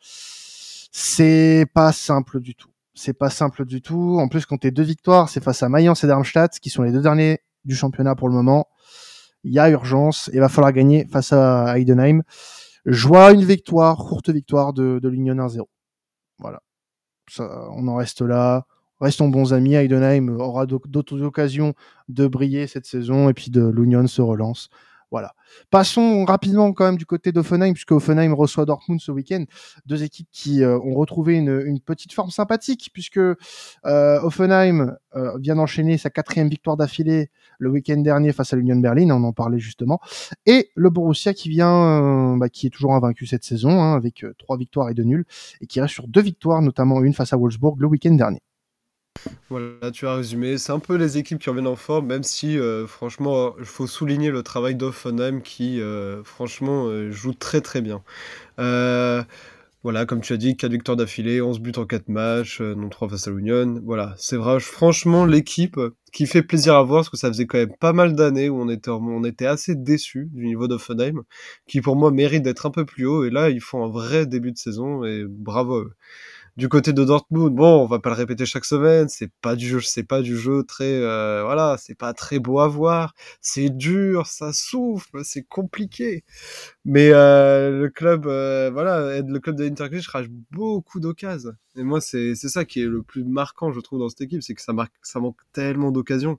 C'est 0.91 1.67
pas 1.75 1.93
simple 1.93 2.41
du 2.41 2.55
tout. 2.55 2.71
C'est 2.95 3.13
pas 3.13 3.29
simple 3.29 3.67
du 3.67 3.83
tout. 3.83 4.19
En 4.19 4.29
plus, 4.29 4.47
quand 4.47 4.67
deux 4.67 4.83
victoires, 4.83 5.29
c'est 5.29 5.43
face 5.43 5.63
à 5.63 5.69
Mayence 5.69 6.05
et 6.05 6.07
Darmstadt, 6.07 6.61
qui 6.61 6.71
sont 6.71 6.83
les 6.83 6.93
deux 6.93 7.03
derniers 7.03 7.41
du 7.65 7.75
championnat 7.75 8.15
pour 8.15 8.29
le 8.29 8.35
moment. 8.35 8.69
Il 9.45 9.53
y 9.53 9.59
a 9.59 9.69
urgence 9.69 10.31
il 10.33 10.41
va 10.41 10.49
falloir 10.49 10.73
gagner 10.73 11.07
face 11.11 11.33
à 11.33 11.79
Heidenheim. 11.79 12.23
Joie 12.87 13.33
une 13.33 13.45
victoire, 13.45 13.99
courte 13.99 14.31
victoire 14.31 14.73
de, 14.73 14.99
de 14.99 15.09
l'Union 15.09 15.35
1-0. 15.35 15.67
Voilà. 16.43 16.61
On 17.39 17.89
en 17.89 17.97
reste 17.97 18.21
là. 18.21 18.67
Restons 19.01 19.29
bons 19.29 19.53
amis. 19.53 19.75
Heidenheim 19.75 20.29
aura 20.29 20.67
d'autres 20.67 21.23
occasions 21.23 21.75
de 22.09 22.27
briller 22.27 22.67
cette 22.67 22.87
saison 22.87 23.29
et 23.29 23.35
puis 23.35 23.51
de 23.51 23.67
l'Union 23.67 24.07
se 24.07 24.21
relance. 24.21 24.69
Voilà. 25.13 25.35
Passons 25.71 26.25
rapidement 26.25 26.73
quand 26.73 26.87
même 26.87 26.97
du 26.97 27.05
côté 27.05 27.33
d'Offenheim, 27.33 27.75
puisque 27.75 27.93
Offenheim 27.93 28.33
reçoit 28.33 28.65
Dortmund 28.65 28.99
ce 28.99 29.13
week-end. 29.13 29.45
Deux 29.85 30.03
équipes 30.03 30.29
qui 30.33 30.65
euh, 30.65 30.79
ont 30.79 30.95
retrouvé 30.95 31.35
une, 31.35 31.81
petite 31.81 32.15
forme 32.15 32.31
sympathique, 32.31 32.89
puisque 32.95 33.19
euh, 33.19 33.37
Offenheim 33.85 34.97
euh, 35.15 35.39
vient 35.39 35.57
d'enchaîner 35.57 35.99
sa 35.99 36.09
quatrième 36.09 36.49
victoire 36.49 36.79
d'affilée 36.79 37.31
le 37.59 37.69
week-end 37.69 37.99
dernier 37.99 38.33
face 38.33 38.55
à 38.55 38.57
l'Union 38.57 38.77
Berlin, 38.77 39.11
on 39.11 39.23
en 39.25 39.35
parlait 39.35 39.59
justement, 39.59 40.01
et 40.47 40.71
le 40.75 40.89
Borussia 40.89 41.35
qui 41.35 41.51
vient, 41.51 42.37
bah, 42.39 42.49
qui 42.49 42.67
est 42.67 42.71
toujours 42.71 42.95
invaincu 42.95 43.27
cette 43.27 43.45
saison, 43.45 43.83
hein, 43.83 43.95
avec 43.95 44.25
trois 44.39 44.57
victoires 44.57 44.89
et 44.89 44.95
deux 44.95 45.05
nuls, 45.05 45.27
et 45.61 45.67
qui 45.67 45.81
reste 45.83 45.93
sur 45.93 46.09
deux 46.09 46.23
victoires, 46.23 46.63
notamment 46.63 47.03
une 47.03 47.13
face 47.13 47.35
à 47.35 47.37
Wolfsburg 47.37 47.77
le 47.79 47.87
week-end 47.87 48.15
dernier. 48.15 48.41
Voilà, 49.51 49.91
tu 49.93 50.07
as 50.07 50.15
résumé. 50.17 50.59
C'est 50.59 50.73
un 50.73 50.79
peu 50.79 50.97
les 50.97 51.19
équipes 51.19 51.39
qui 51.39 51.49
reviennent 51.51 51.67
en 51.67 51.77
forme, 51.77 52.07
même 52.07 52.23
si, 52.23 52.59
euh, 52.59 52.87
franchement, 52.87 53.55
il 53.59 53.65
faut 53.65 53.87
souligner 53.87 54.31
le 54.31 54.43
travail 54.43 54.75
d'Offenheim 54.75 55.41
qui, 55.43 55.81
euh, 55.81 56.25
franchement, 56.25 56.87
euh, 56.89 57.11
joue 57.11 57.35
très 57.35 57.61
très 57.61 57.81
bien. 57.83 58.03
Voilà, 59.85 60.07
comme 60.07 60.21
tu 60.21 60.33
as 60.33 60.37
dit, 60.37 60.57
4 60.57 60.71
victoires 60.71 60.97
d'affilée, 60.97 61.41
11 61.43 61.59
buts 61.59 61.73
en 61.77 61.87
4 61.87 62.09
matchs, 62.09 62.61
non 62.61 62.89
3 62.89 63.09
face 63.09 63.27
à 63.27 63.33
l'Union. 63.33 63.81
Voilà, 63.85 64.15
c'est 64.17 64.37
franchement, 64.61 65.27
l'équipe 65.27 65.77
qui 66.13 66.27
fait 66.27 66.43
plaisir 66.43 66.77
à 66.77 66.83
voir, 66.85 67.01
parce 67.01 67.11
que 67.11 67.17
ça 67.17 67.27
faisait 67.29 67.47
quand 67.47 67.59
même 67.59 67.75
pas 67.81 67.93
mal 67.93 68.15
d'années 68.15 68.49
où 68.49 68.61
on 68.61 68.69
était, 68.69 68.91
on 68.91 69.25
était 69.25 69.47
assez 69.47 69.75
déçus 69.75 70.29
du 70.33 70.47
niveau 70.47 70.69
d'Offenheim, 70.69 71.23
qui 71.67 71.81
pour 71.81 71.97
moi 71.97 72.13
mérite 72.13 72.45
d'être 72.45 72.65
un 72.67 72.71
peu 72.71 72.85
plus 72.85 73.07
haut, 73.07 73.25
et 73.25 73.31
là, 73.31 73.51
ils 73.51 73.61
font 73.61 73.85
un 73.85 73.89
vrai 73.91 74.25
début 74.27 74.53
de 74.53 74.59
saison, 74.59 75.05
et 75.05 75.25
bravo 75.29 75.85
du 76.57 76.69
côté 76.69 76.93
de 76.93 77.05
Dortmund, 77.05 77.55
bon, 77.55 77.83
on 77.83 77.87
va 77.87 77.99
pas 77.99 78.11
le 78.11 78.17
répéter 78.17 78.45
chaque 78.47 78.65
semaine, 78.67 79.09
c'est 79.09 79.31
pas 79.41 79.57
du 79.57 79.67
jeu, 79.67 79.81
c'est 79.81 80.03
pas 80.03 80.21
du 80.23 80.37
jeu 80.37 80.65
très, 80.65 80.93
euh, 80.93 81.43
voilà, 81.45 81.77
c'est 81.79 81.95
pas 81.95 82.13
très 82.13 82.39
beau 82.39 82.61
à 82.61 82.69
voir, 82.69 83.15
c'est 83.41 83.71
dur, 83.71 84.27
ça 84.27 84.53
souffle, 84.53 85.25
c'est 85.25 85.43
compliqué. 85.45 86.25
Mais 86.85 87.11
euh, 87.13 87.71
le 87.81 87.89
club, 87.89 88.27
euh, 88.27 88.71
voilà, 88.73 89.21
le 89.23 89.39
club 89.41 89.57
de 89.57 89.65
l'Interclish 89.65 90.09
rage 90.09 90.29
beaucoup 90.51 91.01
d'occasions. 91.01 91.53
Et 91.77 91.83
moi, 91.85 92.01
c'est 92.03 92.35
c'est 92.35 92.49
ça 92.49 92.65
qui 92.67 92.83
est 92.83 92.87
le 92.87 93.03
plus 93.03 93.25
marquant, 93.25 93.73
je 93.73 93.81
trouve, 93.81 93.99
dans 94.01 94.09
cette 94.11 94.21
équipe, 94.23 94.43
c'est 94.43 94.55
que 94.55 94.63
ça 94.63 94.73
marque, 94.75 94.93
ça 95.03 95.21
manque 95.21 95.39
tellement 95.53 95.91
d'occasions. 95.91 96.39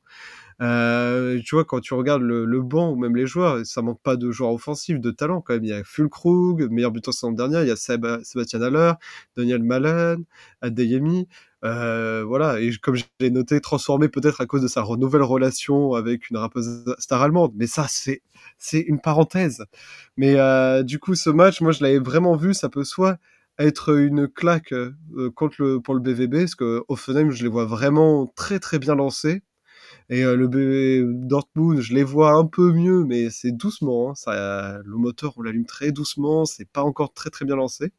Euh, 0.61 1.39
tu 1.43 1.55
vois, 1.55 1.65
quand 1.65 1.79
tu 1.79 1.93
regardes 1.93 2.21
le, 2.21 2.61
banc 2.61 2.91
ou 2.91 2.95
même 2.95 3.15
les 3.15 3.27
joueurs, 3.27 3.65
ça 3.65 3.81
manque 3.81 4.01
pas 4.01 4.15
de 4.15 4.31
joueurs 4.31 4.51
offensifs, 4.51 4.99
de 4.99 5.11
talent 5.11 5.41
quand 5.41 5.53
même. 5.53 5.63
Il 5.63 5.69
y 5.69 5.73
a 5.73 5.83
Fulkrug, 5.83 6.69
meilleur 6.71 6.91
buteur 6.91 7.13
saison 7.13 7.31
dernière, 7.31 7.63
il 7.63 7.67
y 7.67 7.71
a 7.71 7.75
Sébastien 7.75 8.61
Haller, 8.61 8.93
Daniel 9.35 9.63
Malen, 9.63 10.23
Adeyemi. 10.61 11.27
Euh, 11.63 12.23
voilà, 12.27 12.59
et 12.59 12.71
comme 12.81 12.95
je 12.95 13.05
l'ai 13.21 13.31
noté, 13.31 13.61
transformé 13.61 14.09
peut-être 14.09 14.41
à 14.41 14.45
cause 14.45 14.61
de 14.61 14.67
sa 14.67 14.83
nouvelle 14.97 15.21
relation 15.21 15.93
avec 15.93 16.29
une 16.29 16.37
rappeuse 16.37 16.83
star 16.99 17.21
allemande. 17.21 17.53
Mais 17.55 17.67
ça, 17.67 17.85
c'est 17.89 18.21
c'est 18.57 18.81
une 18.81 18.99
parenthèse. 18.99 19.63
Mais 20.17 20.35
euh, 20.37 20.83
du 20.83 20.99
coup, 20.99 21.15
ce 21.15 21.29
match, 21.29 21.61
moi, 21.61 21.71
je 21.71 21.83
l'avais 21.83 21.99
vraiment 21.99 22.35
vu. 22.35 22.53
Ça 22.53 22.69
peut 22.69 22.83
soit 22.83 23.17
être 23.59 23.95
une 23.97 24.27
claque 24.27 24.73
contre 25.35 25.55
le, 25.59 25.79
pour 25.79 25.93
le 25.93 26.01
BVB, 26.01 26.39
parce 26.39 26.55
que 26.55 26.83
Offenheim, 26.87 27.29
je 27.31 27.43
les 27.43 27.49
vois 27.49 27.65
vraiment 27.65 28.27
très 28.35 28.59
très 28.59 28.79
bien 28.79 28.95
lancés. 28.95 29.43
Et 30.09 30.23
euh, 30.23 30.35
le 30.35 30.47
BVB 30.47 31.27
Dortmund, 31.27 31.79
je 31.79 31.93
les 31.93 32.03
vois 32.03 32.31
un 32.31 32.45
peu 32.45 32.71
mieux, 32.71 33.03
mais 33.03 33.29
c'est 33.29 33.51
doucement. 33.51 34.11
Hein, 34.11 34.15
ça, 34.15 34.79
le 34.83 34.97
moteur, 34.97 35.33
on 35.37 35.41
l'allume 35.43 35.65
très 35.65 35.91
doucement, 35.91 36.45
c'est 36.45 36.67
pas 36.67 36.83
encore 36.83 37.13
très 37.13 37.29
très 37.29 37.45
bien 37.45 37.55
lancé. 37.55 37.91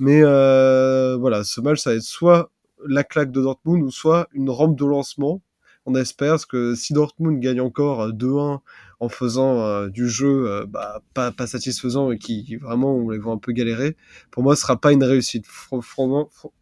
Mais 0.00 0.20
euh, 0.22 1.16
voilà, 1.18 1.44
ce 1.44 1.60
match, 1.60 1.80
ça 1.80 1.90
va 1.90 1.96
être 1.96 2.02
soit 2.02 2.50
la 2.86 3.04
claque 3.04 3.32
de 3.32 3.42
Dortmund 3.42 3.82
ou 3.82 3.90
soit 3.90 4.28
une 4.32 4.50
rampe 4.50 4.76
de 4.78 4.84
lancement. 4.84 5.42
On 5.86 5.94
espère 5.94 6.46
que 6.46 6.74
si 6.74 6.92
Dortmund 6.92 7.40
gagne 7.40 7.60
encore 7.60 8.12
2-1 8.12 8.60
en 9.00 9.08
faisant 9.08 9.60
euh, 9.60 9.88
du 9.88 10.08
jeu 10.08 10.50
euh, 10.50 10.66
bah, 10.66 11.02
pas, 11.14 11.30
pas, 11.30 11.46
satisfaisant 11.46 12.10
et 12.10 12.18
qui 12.18 12.56
vraiment 12.56 12.94
on 12.94 13.10
les 13.10 13.18
voit 13.18 13.32
un 13.32 13.38
peu 13.38 13.52
galérer, 13.52 13.96
pour 14.30 14.42
moi 14.42 14.56
ce 14.56 14.62
sera 14.62 14.80
pas 14.80 14.92
une 14.92 15.04
réussite. 15.04 15.46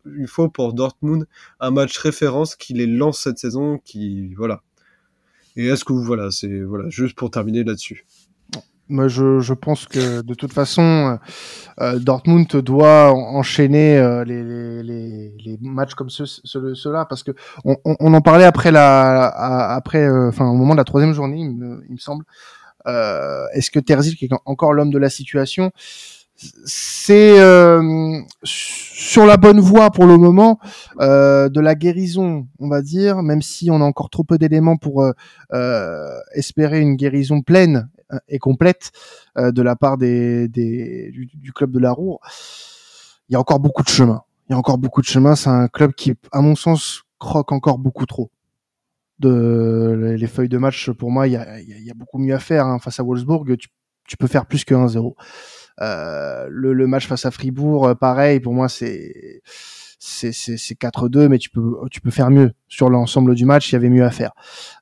Il 0.06 0.26
faut 0.28 0.48
pour 0.48 0.74
Dortmund 0.74 1.26
un 1.60 1.70
match 1.70 1.96
référence 1.98 2.56
qui 2.56 2.74
les 2.74 2.86
lance 2.86 3.20
cette 3.20 3.38
saison, 3.38 3.78
qui 3.84 4.34
voilà. 4.34 4.62
Et 5.56 5.66
est-ce 5.66 5.84
que 5.84 5.92
vous 5.92 6.02
voilà, 6.02 6.30
c'est 6.30 6.60
voilà 6.62 6.90
juste 6.90 7.16
pour 7.16 7.30
terminer 7.30 7.64
là-dessus. 7.64 8.04
Moi, 8.88 9.08
je, 9.08 9.40
je, 9.40 9.52
pense 9.52 9.86
que 9.86 10.20
de 10.22 10.34
toute 10.34 10.52
façon, 10.52 10.82
euh, 10.82 11.16
euh 11.80 11.98
Dortmund 11.98 12.46
doit 12.46 13.12
enchaîner 13.12 13.98
euh, 13.98 14.24
les, 14.24 14.44
les, 14.44 15.34
les, 15.44 15.58
matchs 15.60 15.94
comme 15.94 16.08
ceux, 16.08 16.24
ceux-là 16.24 17.04
parce 17.04 17.24
que 17.24 17.32
on, 17.64 17.76
on, 17.84 18.14
en 18.14 18.20
parlait 18.20 18.44
après 18.44 18.70
la, 18.70 19.26
après, 19.74 20.06
euh, 20.08 20.28
enfin 20.28 20.48
au 20.48 20.54
moment 20.54 20.74
de 20.74 20.78
la 20.78 20.84
troisième 20.84 21.12
journée, 21.14 21.38
il 21.38 21.56
me, 21.56 21.84
il 21.88 21.94
me 21.94 21.98
semble. 21.98 22.24
Est-ce 23.54 23.72
que 23.72 23.80
Terzic 23.80 24.16
qui 24.16 24.26
est 24.26 24.30
encore 24.44 24.72
l'homme 24.72 24.92
de 24.92 24.98
la 24.98 25.10
situation? 25.10 25.72
C'est 26.36 27.34
sur 28.44 29.26
la 29.26 29.36
bonne 29.36 29.58
voie 29.58 29.90
pour 29.90 30.06
le 30.06 30.16
moment 30.18 30.60
de 31.00 31.60
la 31.60 31.74
guérison, 31.74 32.46
on 32.60 32.68
va 32.68 32.82
dire, 32.82 33.24
même 33.24 33.42
si 33.42 33.72
on 33.72 33.80
a 33.80 33.84
encore 33.84 34.10
trop 34.10 34.22
peu 34.22 34.38
d'éléments 34.38 34.76
pour 34.76 35.04
espérer 36.36 36.80
une 36.80 36.94
guérison 36.94 37.42
pleine 37.42 37.88
et 38.28 38.38
complète 38.38 38.92
euh, 39.38 39.52
de 39.52 39.62
la 39.62 39.76
part 39.76 39.98
des, 39.98 40.48
des 40.48 41.10
du, 41.12 41.52
club 41.52 41.72
de 41.72 41.78
la 41.78 41.92
Roue. 41.92 42.18
Il 43.28 43.32
y 43.32 43.36
a 43.36 43.40
encore 43.40 43.60
beaucoup 43.60 43.82
de 43.82 43.88
chemin. 43.88 44.22
Il 44.48 44.52
y 44.52 44.54
a 44.54 44.58
encore 44.58 44.78
beaucoup 44.78 45.00
de 45.00 45.06
chemin. 45.06 45.34
C'est 45.34 45.50
un 45.50 45.68
club 45.68 45.92
qui, 45.92 46.14
à 46.32 46.40
mon 46.40 46.54
sens, 46.54 47.02
croque 47.18 47.52
encore 47.52 47.78
beaucoup 47.78 48.06
trop. 48.06 48.30
De 49.18 50.14
les 50.18 50.26
feuilles 50.26 50.50
de 50.50 50.58
match, 50.58 50.90
pour 50.90 51.10
moi, 51.10 51.26
il 51.26 51.32
y 51.32 51.36
a, 51.36 51.58
il 51.60 51.82
y 51.82 51.90
a 51.90 51.94
beaucoup 51.94 52.18
mieux 52.18 52.34
à 52.34 52.38
faire 52.38 52.66
hein. 52.66 52.78
face 52.78 53.00
à 53.00 53.02
Wolfsburg. 53.02 53.56
Tu, 53.56 53.68
tu, 54.06 54.16
peux 54.18 54.26
faire 54.26 54.46
plus 54.46 54.64
que 54.64 54.74
1-0. 54.74 55.14
Euh, 55.80 56.46
le, 56.50 56.74
le, 56.74 56.86
match 56.86 57.06
face 57.06 57.24
à 57.24 57.30
Fribourg, 57.30 57.86
euh, 57.88 57.94
pareil, 57.94 58.40
pour 58.40 58.52
moi, 58.52 58.68
c'est 58.68 59.42
c'est 59.98 60.30
4-2, 60.78 61.28
mais 61.28 61.38
tu 61.38 61.50
peux 61.50 61.74
tu 61.90 62.00
peux 62.00 62.10
faire 62.10 62.30
mieux 62.30 62.52
sur 62.68 62.90
l'ensemble 62.90 63.34
du 63.34 63.44
match. 63.44 63.70
Il 63.70 63.72
y 63.74 63.76
avait 63.76 63.88
mieux 63.88 64.04
à 64.04 64.10
faire. 64.10 64.32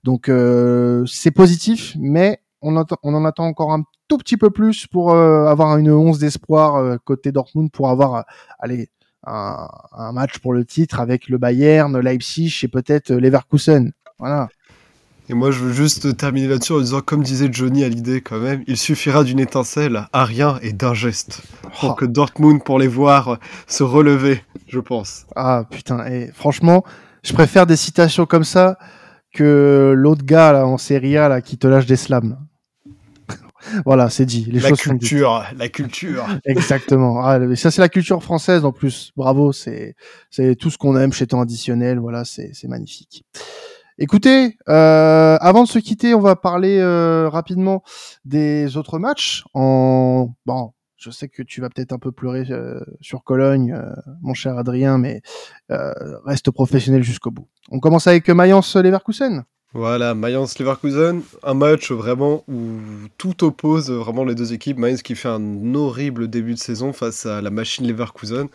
Donc 0.02 0.28
euh, 0.28 1.04
c'est 1.06 1.30
positif, 1.30 1.96
mais 1.98 2.40
on, 2.64 3.14
en 3.14 3.24
attend 3.24 3.46
encore 3.46 3.72
un 3.72 3.84
tout 4.08 4.18
petit 4.18 4.36
peu 4.36 4.50
plus 4.50 4.86
pour 4.86 5.12
euh, 5.12 5.46
avoir 5.46 5.76
une 5.76 5.90
once 5.90 6.18
d'espoir 6.18 6.76
euh, 6.76 6.96
côté 7.04 7.32
Dortmund 7.32 7.70
pour 7.70 7.88
avoir 7.88 8.14
euh, 8.14 8.22
allez, 8.58 8.88
un, 9.26 9.68
match 10.12 10.38
pour 10.38 10.52
le 10.52 10.64
titre 10.64 11.00
avec 11.00 11.28
le 11.28 11.38
Bayern, 11.38 11.98
Leipzig 11.98 12.60
et 12.62 12.68
peut-être 12.68 13.12
Leverkusen. 13.12 13.92
Voilà. 14.18 14.48
Et 15.30 15.34
moi, 15.34 15.50
je 15.50 15.60
veux 15.60 15.72
juste 15.72 16.18
terminer 16.18 16.48
là-dessus 16.48 16.74
en 16.74 16.80
disant, 16.80 17.00
comme 17.00 17.22
disait 17.22 17.48
Johnny 17.50 17.82
à 17.82 17.88
l'idée 17.88 18.20
quand 18.20 18.38
même, 18.38 18.62
il 18.66 18.76
suffira 18.76 19.24
d'une 19.24 19.40
étincelle 19.40 20.06
à 20.12 20.24
rien 20.26 20.58
et 20.60 20.74
d'un 20.74 20.92
geste 20.92 21.40
pour 21.80 21.92
oh. 21.92 21.94
que 21.94 22.04
Dortmund, 22.04 22.62
pour 22.62 22.78
les 22.78 22.88
voir 22.88 23.38
se 23.66 23.82
relever, 23.82 24.44
je 24.68 24.80
pense. 24.80 25.24
Ah 25.34 25.64
putain, 25.70 26.04
et 26.06 26.30
franchement, 26.34 26.84
je 27.22 27.32
préfère 27.32 27.66
des 27.66 27.76
citations 27.76 28.26
comme 28.26 28.44
ça 28.44 28.76
que 29.32 29.94
l'autre 29.96 30.26
gars 30.26 30.52
là, 30.52 30.66
en 30.66 30.76
Serie 30.76 31.16
A 31.16 31.30
là, 31.30 31.40
qui 31.40 31.56
te 31.56 31.66
lâche 31.66 31.86
des 31.86 31.96
slams 31.96 32.36
voilà, 33.84 34.10
c'est 34.10 34.26
dit. 34.26 34.46
Les 34.50 34.60
la 34.60 34.72
culture, 34.72 35.44
la 35.56 35.68
culture. 35.68 36.26
Exactement. 36.44 37.24
Ah, 37.24 37.38
ça, 37.56 37.70
c'est 37.70 37.80
la 37.80 37.88
culture 37.88 38.22
française 38.22 38.64
en 38.64 38.72
plus. 38.72 39.12
Bravo, 39.16 39.52
c'est 39.52 39.94
c'est 40.30 40.56
tout 40.56 40.70
ce 40.70 40.78
qu'on 40.78 40.96
aime 40.96 41.12
chez 41.12 41.26
Temps 41.26 41.40
Additionnel. 41.40 41.98
Voilà, 41.98 42.24
c'est 42.24 42.50
c'est 42.54 42.68
magnifique. 42.68 43.24
Écoutez, 43.98 44.56
euh, 44.68 45.36
avant 45.40 45.62
de 45.62 45.68
se 45.68 45.78
quitter, 45.78 46.14
on 46.14 46.20
va 46.20 46.34
parler 46.34 46.78
euh, 46.78 47.28
rapidement 47.28 47.84
des 48.24 48.76
autres 48.76 48.98
matchs. 48.98 49.44
En 49.54 50.34
bon, 50.46 50.72
je 51.04 51.10
sais 51.10 51.28
que 51.28 51.42
tu 51.42 51.60
vas 51.60 51.68
peut-être 51.68 51.92
un 51.92 51.98
peu 51.98 52.12
pleurer 52.12 52.46
euh, 52.50 52.80
sur 53.00 53.24
Cologne, 53.24 53.72
euh, 53.72 53.92
mon 54.22 54.32
cher 54.32 54.56
Adrien, 54.56 54.96
mais 54.96 55.20
euh, 55.70 55.92
reste 56.24 56.50
professionnel 56.50 57.02
jusqu'au 57.02 57.30
bout. 57.30 57.46
On 57.70 57.78
commence 57.78 58.06
avec 58.06 58.28
Mayence 58.30 58.74
Leverkusen. 58.76 59.44
Voilà, 59.76 60.14
Mayence 60.14 60.60
Leverkusen, 60.60 61.22
un 61.42 61.54
match 61.54 61.90
vraiment 61.90 62.44
où 62.46 62.78
tout 63.18 63.42
oppose 63.42 63.90
vraiment 63.90 64.24
les 64.24 64.36
deux 64.36 64.52
équipes. 64.52 64.78
Mainz 64.78 65.02
qui 65.02 65.16
fait 65.16 65.28
un 65.28 65.74
horrible 65.74 66.28
début 66.28 66.54
de 66.54 66.58
saison 66.60 66.92
face 66.92 67.26
à 67.26 67.42
la 67.42 67.50
machine 67.50 67.84
Leverkusen. 67.84 68.46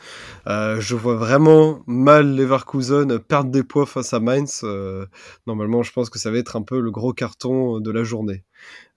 Euh, 0.48 0.80
je 0.80 0.96
vois 0.96 1.16
vraiment 1.16 1.82
mal 1.88 2.38
Leverkusen 2.38 3.20
perdre 3.20 3.52
des 3.52 3.64
poids 3.64 3.86
face 3.86 4.14
à 4.14 4.22
Mainz. 4.22 4.62
Euh, 4.64 5.08
normalement, 5.46 5.84
je 5.84 5.92
pense 5.92 6.10
que 6.10 6.20
ça 6.20 6.32
va 6.32 6.38
être 6.38 6.56
un 6.56 6.62
peu 6.62 6.80
le 6.80 6.90
gros 6.90 7.12
carton 7.12 7.82
de 7.82 7.92
la 7.92 8.06
journée. 8.06 8.46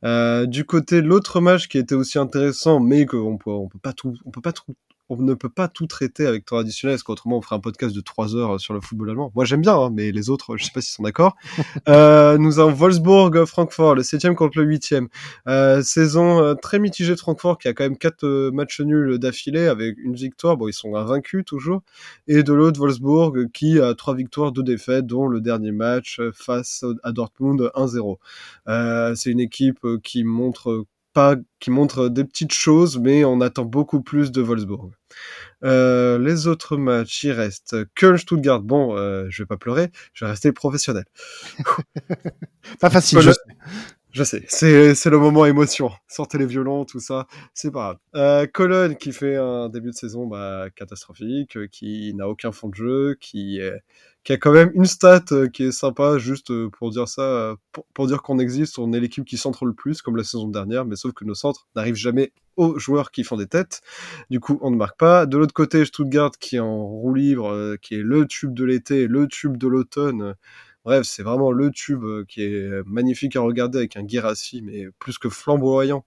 Euh, 0.05 0.47
du 0.47 0.65
côté 0.65 1.01
l'autre 1.01 1.41
match 1.41 1.67
qui 1.67 1.77
était 1.77 1.97
aussi 1.97 2.21
intéressant, 2.21 2.79
mais 2.79 3.05
qu'on 3.05 3.37
on 3.47 3.69
peut 3.69 3.81
pas 3.83 3.93
tout, 3.93 4.15
on 4.25 4.31
peut 4.31 4.41
pas 4.41 4.53
tout, 4.53 4.77
on 5.19 5.23
ne 5.23 5.35
peut 5.35 5.49
pas 5.49 5.69
tout 5.69 5.87
traiter 5.87 6.27
avec 6.27 6.45
temps 6.45 6.59
additionnel, 6.59 6.95
parce 6.95 7.03
qu'autrement 7.03 7.39
on 7.39 7.43
ferait 7.43 7.57
un 7.57 7.61
podcast 7.61 7.95
de 7.95 8.01
3 8.01 8.37
heures 8.37 8.61
sur 8.61 8.75
le 8.75 8.81
football 8.81 9.11
allemand. 9.11 9.33
Moi 9.35 9.45
j'aime 9.45 9.61
bien, 9.61 9.75
hein, 9.75 9.91
mais 9.93 10.13
les 10.13 10.31
autres, 10.31 10.57
je 10.57 10.65
sais 10.65 10.71
pas 10.73 10.81
s'ils 10.81 10.95
sont 10.95 11.03
d'accord. 11.03 11.37
euh, 11.89 12.39
nous 12.39 12.59
avons 12.59 12.73
Wolfsburg-Francfort, 12.73 13.95
le 13.95 14.03
7 14.03 14.23
contre 14.35 14.59
le 14.59 14.65
8 14.65 14.95
euh, 15.49 15.83
saison 15.83 16.43
euh, 16.43 16.55
très 16.55 16.79
mitigée 16.79 17.15
de 17.15 17.19
Francfort, 17.19 17.59
qui 17.59 17.69
a 17.69 17.73
quand 17.73 17.85
même 17.85 17.99
4 17.99 18.25
euh, 18.25 18.51
matchs 18.51 18.81
nuls 18.81 19.19
d'affilée, 19.19 19.67
avec 19.67 19.97
une 19.99 20.15
victoire, 20.15 20.57
bon 20.57 20.69
ils 20.69 20.73
sont 20.73 20.95
invaincus 20.95 21.45
toujours, 21.45 21.83
et 22.29 22.43
de 22.43 22.53
l'autre 22.53 22.81
Wolfsburg, 22.81 23.51
qui 23.53 23.81
a 23.81 23.95
3 23.95 24.15
victoires, 24.15 24.53
2 24.53 24.63
défaites, 24.63 25.07
dont 25.07 25.27
le 25.27 25.41
dernier 25.41 25.73
match 25.73 26.21
face 26.35 26.85
à 27.03 27.13
Dortmund 27.13 27.71
1-0. 27.75 29.15
C'est 29.17 29.31
une 29.31 29.41
équipe 29.41 29.87
qui 30.03 30.25
montre 30.25 30.85
pas, 31.13 31.37
qui 31.61 31.71
montre 31.71 32.09
des 32.09 32.25
petites 32.25 32.53
choses, 32.53 32.99
mais 32.99 33.25
on 33.25 33.41
attend 33.41 33.65
beaucoup 33.65 34.03
plus 34.03 34.33
de 34.33 34.43
Wolfsburg. 34.43 34.93
Euh, 35.65 36.19
les 36.19 36.47
autres 36.47 36.77
matchs, 36.77 37.25
il 37.25 37.33
reste 37.33 37.77
Köln-Stuttgart. 37.95 38.61
Bon, 38.61 38.97
euh, 38.97 39.27
je 39.29 39.43
vais 39.43 39.47
pas 39.47 39.57
pleurer, 39.57 39.91
je 40.15 40.25
vais 40.25 40.31
rester 40.31 40.53
professionnel. 40.53 41.05
pas 42.81 42.91
facile. 42.91 43.21
Je 43.21 43.31
sais, 44.25 44.45
c'est, 44.49 45.11
le 45.11 45.19
moment 45.19 45.47
émotion. 45.47 45.91
Sortez 46.09 46.39
les 46.39 46.47
violons, 46.47 46.85
tout 46.85 47.01
ça, 47.01 47.27
c'est 47.55 47.71
pas 47.71 47.81
grave. 47.81 47.99
Euh, 48.15 48.47
Cologne 48.47 48.97
qui 48.97 49.13
fait 49.13 49.37
un 49.37 49.69
début 49.69 49.91
de 49.91 49.95
saison 49.95 50.27
bah, 50.27 50.67
catastrophique, 50.75 51.57
euh, 51.57 51.67
qui 51.67 52.13
n'a 52.15 52.29
aucun 52.29 52.53
fond 52.53 52.69
de 52.69 52.75
jeu, 52.75 53.17
qui, 53.21 53.61
qui 54.25 54.33
a 54.33 54.37
quand 54.37 54.53
même 54.53 54.71
une 54.75 54.85
stat 54.85 55.25
euh, 55.33 55.49
qui 55.49 55.65
est 55.65 55.73
sympa, 55.73 56.19
juste 56.19 56.51
euh, 56.51 56.69
pour 56.71 56.91
dire 56.91 57.09
ça, 57.09 57.57
pour, 57.73 57.85
pour 57.93 58.07
dire 58.07 58.23
qu'on 58.23 58.39
existe, 58.39 58.79
on 58.79 58.93
est 58.93 59.01
l'équipe 59.01 59.25
qui 59.25 59.37
centre 59.37 59.65
le 59.65 59.73
plus, 59.73 60.01
comme 60.01 60.17
la 60.17 60.25
saison 60.25 60.49
dernière, 60.49 60.85
mais 60.85 60.97
sauf 60.97 61.13
que 61.13 61.25
nos 61.25 61.35
centres 61.35 61.67
n'arrivent 61.75 61.97
jamais 61.97 62.33
aux 62.57 62.79
joueurs 62.79 63.11
qui 63.11 63.25
font 63.25 63.37
des 63.37 63.47
têtes. 63.47 63.81
Du 64.31 64.39
coup, 64.39 64.59
on 64.63 64.71
ne 64.71 64.77
marque 64.77 64.99
pas. 64.99 65.27
De 65.27 65.39
l'autre 65.39 65.55
côté, 65.55 65.85
Stuttgart 65.85 66.33
qui 66.39 66.57
est 66.57 66.61
en 66.61 66.85
roue 66.87 67.15
libre, 67.15 67.77
qui 67.81 67.95
est 67.95 68.03
le 68.03 68.27
tube 68.27 68.55
de 68.55 68.65
l'été, 68.65 69.07
le 69.09 69.27
tube 69.27 69.57
de 69.57 69.67
l'automne. 69.67 70.35
Bref, 70.85 71.07
c'est 71.07 71.23
vraiment 71.23 71.53
le 71.53 71.71
tube 71.71 72.05
qui 72.29 72.43
est 72.43 72.83
magnifique 72.87 73.37
à 73.37 73.41
regarder 73.41 73.79
avec 73.79 73.97
un 73.97 74.03
Guérassi, 74.03 74.63
mais 74.63 74.87
plus 74.99 75.19
que 75.19 75.29
flamboyant. 75.29 76.05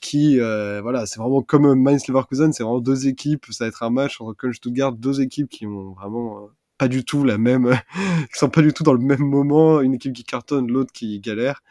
Qui, 0.00 0.38
voilà, 0.38 1.06
c'est 1.06 1.20
vraiment 1.20 1.42
comme 1.42 1.74
Mainz 1.74 2.06
Leverkusen, 2.08 2.52
c'est 2.52 2.62
vraiment 2.62 2.80
deux 2.80 3.08
équipes. 3.08 3.46
Ça 3.50 3.64
va 3.64 3.68
être 3.68 3.82
un 3.82 3.90
match 3.90 4.20
entre 4.20 4.34
Köln 4.34 4.54
Stuttgart, 4.54 4.92
deux 4.92 5.20
équipes 5.20 5.48
qui 5.48 5.66
ont 5.66 5.92
vraiment 5.92 6.50
pas 6.78 6.88
du 6.88 7.04
tout 7.04 7.24
la 7.24 7.38
même, 7.38 7.78
qui 8.32 8.38
sont 8.38 8.48
pas 8.48 8.62
du 8.62 8.72
tout 8.72 8.84
dans 8.84 8.92
le 8.92 9.00
même 9.00 9.18
moment. 9.24 9.80
Une 9.80 9.94
équipe 9.94 10.14
qui 10.14 10.24
cartonne, 10.24 10.70
l'autre 10.70 10.92
qui 10.92 11.18
galère. 11.20 11.62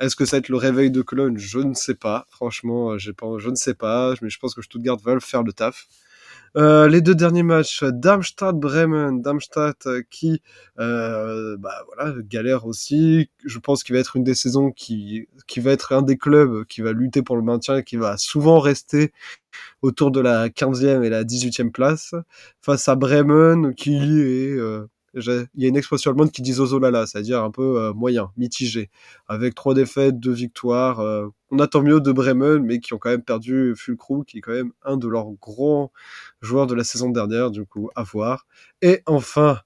Est-ce 0.00 0.16
que 0.16 0.24
ça 0.24 0.36
va 0.36 0.38
être 0.40 0.48
le 0.48 0.56
réveil 0.56 0.90
de 0.90 1.02
Cologne? 1.02 1.38
Je 1.38 1.60
ne 1.60 1.72
sais 1.72 1.94
pas. 1.94 2.26
Franchement, 2.30 2.98
je 2.98 3.10
ne 3.48 3.54
sais 3.54 3.74
pas. 3.74 4.14
Mais 4.20 4.28
je 4.28 4.38
pense 4.38 4.54
que 4.54 4.62
Stuttgart 4.62 4.98
va 4.98 5.14
le 5.14 5.20
faire 5.20 5.42
le 5.42 5.52
taf. 5.52 5.86
Euh, 6.56 6.88
les 6.88 7.00
deux 7.00 7.14
derniers 7.14 7.42
matchs, 7.42 7.84
Darmstadt-Bremen, 7.84 9.20
Darmstadt 9.20 9.86
euh, 9.86 10.02
qui 10.10 10.40
euh, 10.78 11.56
bah, 11.58 11.84
voilà, 11.86 12.14
galère 12.22 12.66
aussi. 12.66 13.30
Je 13.44 13.58
pense 13.58 13.82
qu'il 13.84 13.94
va 13.94 14.00
être 14.00 14.16
une 14.16 14.24
des 14.24 14.34
saisons 14.34 14.70
qui, 14.70 15.28
qui 15.46 15.60
va 15.60 15.72
être 15.72 15.92
un 15.92 16.02
des 16.02 16.16
clubs 16.16 16.64
qui 16.64 16.80
va 16.80 16.92
lutter 16.92 17.22
pour 17.22 17.36
le 17.36 17.42
maintien, 17.42 17.82
qui 17.82 17.96
va 17.96 18.16
souvent 18.16 18.58
rester 18.58 19.12
autour 19.82 20.10
de 20.10 20.20
la 20.20 20.48
15e 20.48 21.02
et 21.02 21.10
la 21.10 21.24
18e 21.24 21.70
place, 21.70 22.14
face 22.60 22.88
à 22.88 22.94
Bremen 22.94 23.74
qui 23.74 23.96
est 23.96 24.56
euh, 24.56 24.86
il 25.16 25.62
y 25.62 25.64
a 25.64 25.68
une 25.68 25.76
expression 25.76 26.10
allemande 26.10 26.30
qui 26.30 26.42
dit 26.42 26.52
zozolala, 26.52 27.06
c'est-à-dire 27.06 27.42
un 27.42 27.50
peu 27.50 27.80
euh, 27.80 27.92
moyen, 27.92 28.30
mitigé, 28.36 28.90
avec 29.28 29.54
trois 29.54 29.74
défaites, 29.74 30.20
deux 30.20 30.32
victoires. 30.32 31.00
Euh, 31.00 31.28
on 31.50 31.58
attend 31.58 31.82
mieux 31.82 32.00
de 32.00 32.12
Bremen, 32.12 32.62
mais 32.62 32.80
qui 32.80 32.92
ont 32.94 32.98
quand 32.98 33.10
même 33.10 33.22
perdu 33.22 33.74
Fulkrug, 33.76 34.24
qui 34.24 34.38
est 34.38 34.40
quand 34.40 34.52
même 34.52 34.72
un 34.84 34.96
de 34.96 35.08
leurs 35.08 35.30
grands 35.40 35.92
joueurs 36.42 36.66
de 36.66 36.74
la 36.74 36.84
saison 36.84 37.10
dernière, 37.10 37.50
du 37.50 37.64
coup, 37.64 37.90
à 37.94 38.02
voir. 38.02 38.46
Et 38.82 39.02
enfin, 39.06 39.60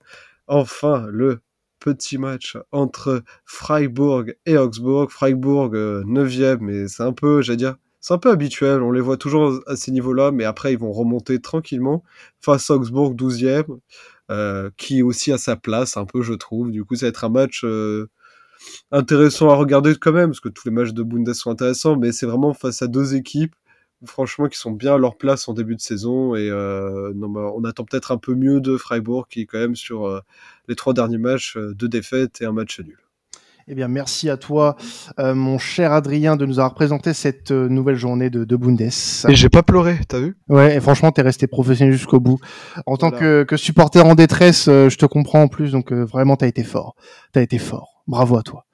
enfin, 0.47 1.07
le 1.11 1.41
petit 1.81 2.19
match 2.19 2.57
entre 2.73 3.23
Freiburg 3.45 4.35
et 4.47 4.57
Augsburg. 4.57 5.11
Freiburg, 5.11 5.73
9e, 5.73 6.43
euh, 6.43 6.59
mais 6.61 6.89
c'est 6.89 7.03
un 7.03 7.13
peu, 7.13 7.43
j'allais 7.43 7.57
dire, 7.57 7.77
c'est 8.01 8.15
un 8.15 8.19
peu 8.19 8.31
habituel, 8.31 8.83
on 8.83 8.93
les 8.93 9.01
voit 9.01 9.17
toujours 9.17 9.61
à 9.67 9.77
ces 9.77 9.91
niveaux-là, 9.91 10.31
mais 10.31 10.45
après 10.45 10.73
ils 10.73 10.79
vont 10.79 10.93
remonter 10.93 11.41
tranquillement 11.41 12.03
face 12.41 12.71
à 12.71 12.75
Augsbourg 12.77 13.15
12e. 13.15 13.79
Euh, 14.31 14.71
qui 14.77 15.03
aussi 15.03 15.33
a 15.33 15.38
sa 15.38 15.57
place 15.57 15.97
un 15.97 16.05
peu, 16.07 16.23
je 16.23 16.35
trouve. 16.35 16.71
Du 16.71 16.85
coup, 16.85 16.95
ça 16.95 17.07
va 17.07 17.11
être 17.11 17.25
un 17.25 17.31
match 17.31 17.64
euh, 17.64 18.09
intéressant 18.93 19.51
à 19.51 19.57
regarder 19.57 19.97
quand 19.97 20.12
même, 20.12 20.31
parce 20.31 20.40
que 20.40 20.49
tous 20.49 20.69
les 20.69 20.71
matchs 20.75 20.93
de 20.93 21.03
Bundes 21.03 21.35
sont 21.35 21.51
intéressants, 21.51 21.97
mais 21.97 22.12
c'est 22.12 22.27
vraiment 22.27 22.55
face 22.55 22.83
à 22.83 22.87
deux 22.87 23.14
équipes, 23.16 23.55
franchement, 24.07 24.49
qui 24.49 24.59
sont 24.59 24.73
bien 24.73 24.95
à 24.95 24.99
leur 24.99 25.16
place 25.19 25.49
en 25.49 25.55
début 25.55 25.77
de 25.77 25.81
saison, 25.81 26.37
et 26.37 26.49
euh, 26.51 27.12
on 27.14 27.64
attend 27.64 27.85
peut-être 27.85 28.12
un 28.12 28.19
peu 28.19 28.35
mieux 28.35 28.61
de 28.61 28.77
Freiburg, 28.77 29.27
qui 29.29 29.43
est 29.43 29.47
quand 29.47 29.59
même 29.59 29.77
sur 29.77 30.23
les 30.69 30.77
trois 30.77 30.95
derniers 30.95 31.19
matchs, 31.19 31.57
deux 31.59 31.88
défaites 31.88 32.40
et 32.40 32.47
un 32.47 32.53
match 32.53 32.81
nul. 32.81 32.99
Eh 33.73 33.77
bien, 33.77 33.87
merci 33.87 34.29
à 34.29 34.37
toi, 34.37 34.75
euh, 35.21 35.33
mon 35.33 35.57
cher 35.57 35.93
Adrien, 35.93 36.35
de 36.35 36.45
nous 36.45 36.59
avoir 36.59 36.75
présenté 36.75 37.15
cette 37.15 37.53
euh, 37.53 37.69
nouvelle 37.69 37.95
journée 37.95 38.29
de, 38.29 38.43
de 38.43 38.57
Bundes. 38.57 38.81
Et 38.81 39.37
j'ai 39.37 39.49
pas 39.49 39.63
pleuré, 39.63 40.01
t'as 40.09 40.19
vu? 40.19 40.37
Ouais, 40.49 40.75
et 40.75 40.81
franchement, 40.81 41.13
t'es 41.13 41.23
resté 41.23 41.47
professionnel 41.47 41.93
jusqu'au 41.93 42.19
bout. 42.19 42.41
En 42.85 42.97
tant 42.97 43.13
que, 43.13 43.45
que, 43.45 43.57
supporter 43.57 44.05
en 44.05 44.17
détresse, 44.17 44.67
euh, 44.67 44.89
je 44.89 44.99
te 44.99 45.07
comprends 45.07 45.43
en 45.43 45.47
plus, 45.47 45.71
donc 45.71 45.93
vraiment, 45.93 46.35
t'as 46.35 46.49
été 46.49 46.65
fort. 46.65 46.97
T'as 47.33 47.43
été 47.43 47.59
fort. 47.59 48.03
Bravo 48.09 48.39
à 48.39 48.43
toi. 48.43 48.65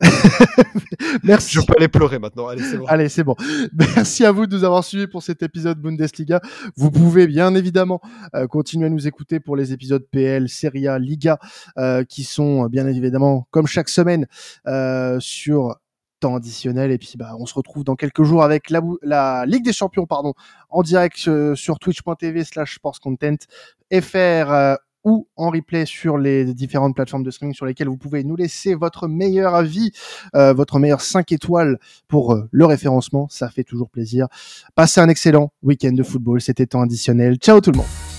Merci. 1.22 1.52
Je 1.52 1.60
peux 1.60 1.74
aller 1.76 1.88
pleurer 1.88 2.18
maintenant. 2.18 2.48
Allez, 2.48 2.62
c'est 2.62 2.76
bon. 2.76 2.86
Allez, 2.86 3.08
c'est 3.08 3.24
bon. 3.24 3.36
Merci 3.72 4.24
à 4.24 4.32
vous 4.32 4.46
de 4.46 4.56
nous 4.56 4.64
avoir 4.64 4.84
suivis 4.84 5.06
pour 5.06 5.22
cet 5.22 5.42
épisode 5.42 5.80
Bundesliga. 5.80 6.40
Vous 6.76 6.90
pouvez 6.90 7.26
bien 7.26 7.54
évidemment 7.54 8.00
euh, 8.34 8.46
continuer 8.46 8.86
à 8.86 8.90
nous 8.90 9.06
écouter 9.06 9.40
pour 9.40 9.56
les 9.56 9.72
épisodes 9.72 10.04
PL, 10.10 10.48
Serie 10.48 10.88
A, 10.88 10.98
Liga, 10.98 11.38
euh, 11.78 12.04
qui 12.04 12.24
sont 12.24 12.66
bien 12.66 12.86
évidemment, 12.86 13.46
comme 13.50 13.66
chaque 13.66 13.88
semaine, 13.88 14.26
euh, 14.66 15.18
sur 15.20 15.76
temps 16.20 16.36
additionnel. 16.36 16.90
Et 16.90 16.98
puis, 16.98 17.14
bah, 17.16 17.36
on 17.38 17.46
se 17.46 17.54
retrouve 17.54 17.84
dans 17.84 17.96
quelques 17.96 18.24
jours 18.24 18.42
avec 18.42 18.70
la, 18.70 18.80
la 19.02 19.46
Ligue 19.46 19.64
des 19.64 19.72
Champions, 19.72 20.06
pardon, 20.06 20.34
en 20.70 20.82
direct 20.82 21.22
euh, 21.28 21.54
sur 21.54 21.78
twitch.tv 21.78 22.44
slash 22.44 22.76
sportscontent 22.76 23.46
fr 23.92 24.78
ou 25.04 25.28
en 25.36 25.50
replay 25.50 25.86
sur 25.86 26.18
les 26.18 26.52
différentes 26.54 26.94
plateformes 26.94 27.22
de 27.22 27.30
streaming 27.30 27.54
sur 27.54 27.66
lesquelles 27.66 27.88
vous 27.88 27.96
pouvez 27.96 28.24
nous 28.24 28.36
laisser 28.36 28.74
votre 28.74 29.06
meilleur 29.06 29.54
avis, 29.54 29.92
euh, 30.34 30.52
votre 30.52 30.78
meilleur 30.78 31.00
5 31.00 31.30
étoiles 31.32 31.78
pour 32.08 32.32
euh, 32.32 32.48
le 32.50 32.66
référencement. 32.66 33.28
Ça 33.30 33.48
fait 33.48 33.64
toujours 33.64 33.90
plaisir. 33.90 34.28
Passez 34.74 35.00
un 35.00 35.08
excellent 35.08 35.52
week-end 35.62 35.92
de 35.92 36.02
football. 36.02 36.40
C'était 36.40 36.66
temps 36.66 36.82
additionnel. 36.82 37.36
Ciao 37.36 37.60
tout 37.60 37.70
le 37.70 37.78
monde. 37.78 38.13